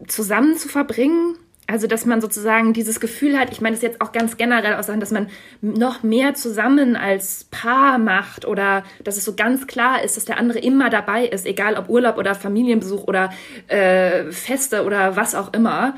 [0.09, 1.32] zusammen zu verbringen?
[1.69, 4.87] Also, dass man sozusagen dieses Gefühl hat, ich meine das jetzt auch ganz generell aus
[4.87, 5.29] dass man
[5.61, 10.39] noch mehr zusammen als Paar macht oder dass es so ganz klar ist, dass der
[10.39, 13.31] andere immer dabei ist, egal ob Urlaub oder Familienbesuch oder
[13.69, 15.95] äh, Feste oder was auch immer.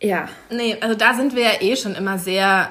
[0.00, 0.28] Ja.
[0.50, 2.70] Nee, also da sind wir ja eh schon immer sehr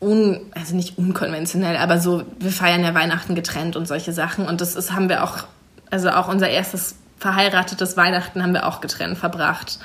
[0.00, 4.46] un, also nicht unkonventionell, aber so, wir feiern ja Weihnachten getrennt und solche Sachen.
[4.46, 5.44] Und das ist, haben wir auch,
[5.90, 9.78] also auch unser erstes verheiratetes Weihnachten haben wir auch getrennt verbracht.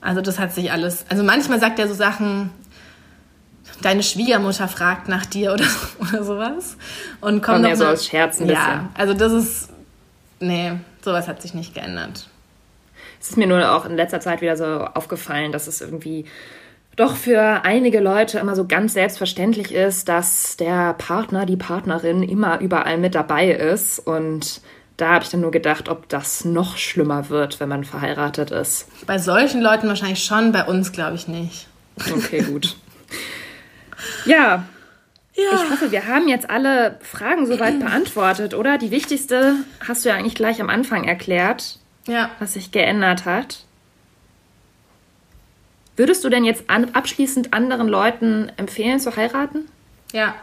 [0.00, 1.04] Also das hat sich alles.
[1.08, 2.50] Also manchmal sagt er so Sachen,
[3.82, 5.66] deine Schwiegermutter fragt nach dir oder,
[6.00, 6.76] oder sowas.
[7.20, 8.48] Und kommt noch so aus Scherzen.
[8.48, 9.68] Ja, also das ist.
[10.40, 10.72] Nee,
[11.02, 12.28] sowas hat sich nicht geändert.
[13.20, 16.24] Es ist mir nur auch in letzter Zeit wieder so aufgefallen, dass es irgendwie
[16.96, 22.60] doch für einige Leute immer so ganz selbstverständlich ist, dass der Partner, die Partnerin immer
[22.60, 23.98] überall mit dabei ist.
[23.98, 24.62] Und
[25.00, 28.86] da habe ich dann nur gedacht, ob das noch schlimmer wird, wenn man verheiratet ist.
[29.06, 31.66] Bei solchen Leuten wahrscheinlich schon, bei uns glaube ich nicht.
[32.12, 32.76] Okay, gut.
[34.24, 34.64] ja.
[35.34, 35.64] ja.
[35.64, 38.78] Ich hoffe, wir haben jetzt alle Fragen soweit beantwortet, oder?
[38.78, 42.30] Die wichtigste hast du ja eigentlich gleich am Anfang erklärt ja.
[42.38, 43.64] was sich geändert hat.
[45.96, 49.68] Würdest du denn jetzt an, abschließend anderen Leuten empfehlen zu heiraten?
[50.12, 50.34] Ja.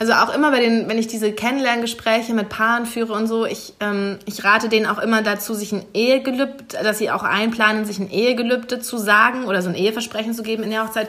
[0.00, 3.74] Also auch immer bei den, wenn ich diese Kennenlerngespräche mit Paaren führe und so, ich,
[3.80, 7.98] ähm, ich rate denen auch immer dazu, sich ein Ehegelübde, dass sie auch einplanen, sich
[7.98, 11.08] ein Ehegelübde zu sagen oder so ein Eheversprechen zu geben in der Hochzeit,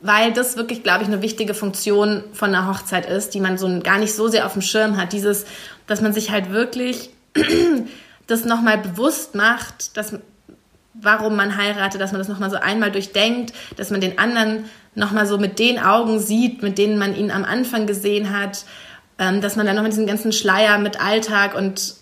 [0.00, 3.80] weil das wirklich, glaube ich, eine wichtige Funktion von einer Hochzeit ist, die man so
[3.80, 5.12] gar nicht so sehr auf dem Schirm hat.
[5.12, 5.44] Dieses,
[5.86, 7.10] dass man sich halt wirklich
[8.26, 10.14] das nochmal bewusst macht, dass,
[10.94, 14.64] warum man heiratet, dass man das nochmal so einmal durchdenkt, dass man den anderen
[14.94, 18.64] nochmal so mit den Augen sieht, mit denen man ihn am Anfang gesehen hat,
[19.18, 21.94] ähm, dass man dann nochmal diesen ganzen Schleier mit Alltag und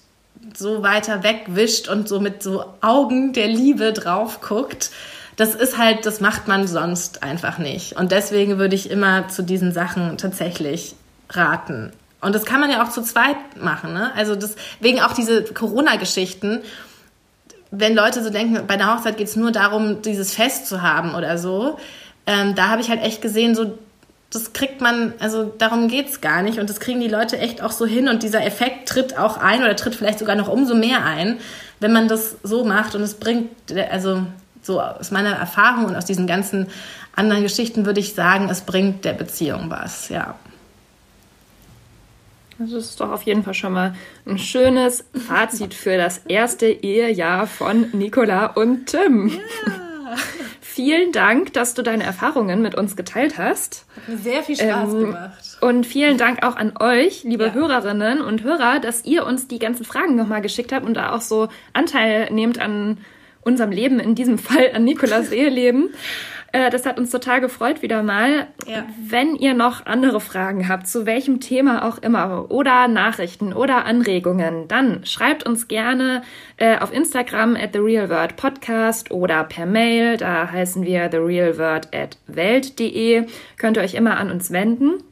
[0.57, 4.91] so weiter wegwischt und so mit so Augen der Liebe drauf guckt.
[5.37, 7.95] Das ist halt, das macht man sonst einfach nicht.
[7.97, 10.95] Und deswegen würde ich immer zu diesen Sachen tatsächlich
[11.31, 11.93] raten.
[12.21, 13.93] Und das kann man ja auch zu zweit machen.
[13.93, 14.11] Ne?
[14.17, 16.63] Also deswegen auch diese Corona-Geschichten.
[17.71, 21.15] Wenn Leute so denken, bei der Hochzeit geht es nur darum, dieses Fest zu haben
[21.15, 21.79] oder so,
[22.29, 23.79] ähm, da habe ich halt echt gesehen, so
[24.31, 26.59] das kriegt man, also darum geht es gar nicht.
[26.59, 28.09] Und das kriegen die Leute echt auch so hin.
[28.09, 31.39] Und dieser Effekt tritt auch ein oder tritt vielleicht sogar noch umso mehr ein,
[31.81, 32.95] wenn man das so macht.
[32.95, 33.49] Und es bringt,
[33.91, 34.27] also
[34.61, 36.67] so aus meiner Erfahrung und aus diesen ganzen
[37.17, 40.35] anderen Geschichten würde ich sagen, es bringt der Beziehung was, ja.
[42.59, 43.95] Das ist doch auf jeden Fall schon mal
[44.27, 49.29] ein schönes Fazit für das erste Ehejahr von Nicola und Tim.
[49.29, 50.17] Ja.
[50.79, 53.85] Vielen Dank, dass du deine Erfahrungen mit uns geteilt hast.
[53.97, 55.59] Hat mir sehr viel Spaß ähm, gemacht.
[55.61, 57.53] Und vielen Dank auch an euch, liebe ja.
[57.53, 61.21] Hörerinnen und Hörer, dass ihr uns die ganzen Fragen nochmal geschickt habt und da auch
[61.21, 62.99] so Anteil nehmt an
[63.41, 65.91] unserem Leben, in diesem Fall an Nikolas Eheleben.
[66.53, 68.47] Äh, das hat uns total gefreut wieder mal.
[68.67, 68.87] Ja.
[69.07, 74.67] Wenn ihr noch andere Fragen habt, zu welchem Thema auch immer, oder Nachrichten oder Anregungen,
[74.69, 76.23] dann schreibt uns gerne
[76.57, 80.17] äh, auf Instagram at The Real Word Podcast oder per Mail.
[80.17, 83.27] Da heißen wir therealword at welt.de.
[83.59, 85.03] Könnt ihr euch immer an uns wenden.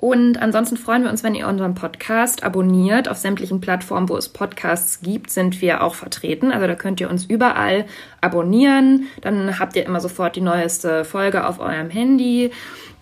[0.00, 3.06] Und ansonsten freuen wir uns, wenn ihr unseren Podcast abonniert.
[3.06, 6.52] Auf sämtlichen Plattformen, wo es Podcasts gibt, sind wir auch vertreten.
[6.52, 7.84] Also da könnt ihr uns überall
[8.22, 9.08] abonnieren.
[9.20, 12.50] Dann habt ihr immer sofort die neueste Folge auf eurem Handy.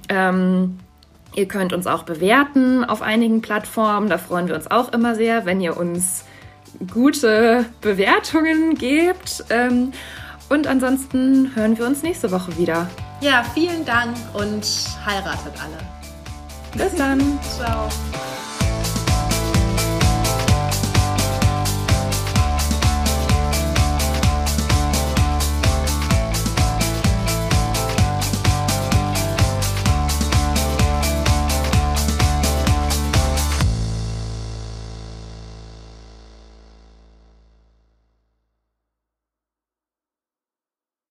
[0.08, 0.80] Ähm,
[1.36, 4.08] ihr könnt uns auch bewerten auf einigen Plattformen.
[4.08, 6.24] Da freuen wir uns auch immer sehr, wenn ihr uns
[6.92, 9.44] gute Bewertungen gebt.
[9.50, 9.92] Ähm,
[10.48, 12.90] und ansonsten hören wir uns nächste Woche wieder.
[13.20, 14.66] Ja, vielen Dank und
[15.06, 15.97] heiratet alle.
[16.74, 17.38] Bis dann.
[17.56, 17.88] Ciao.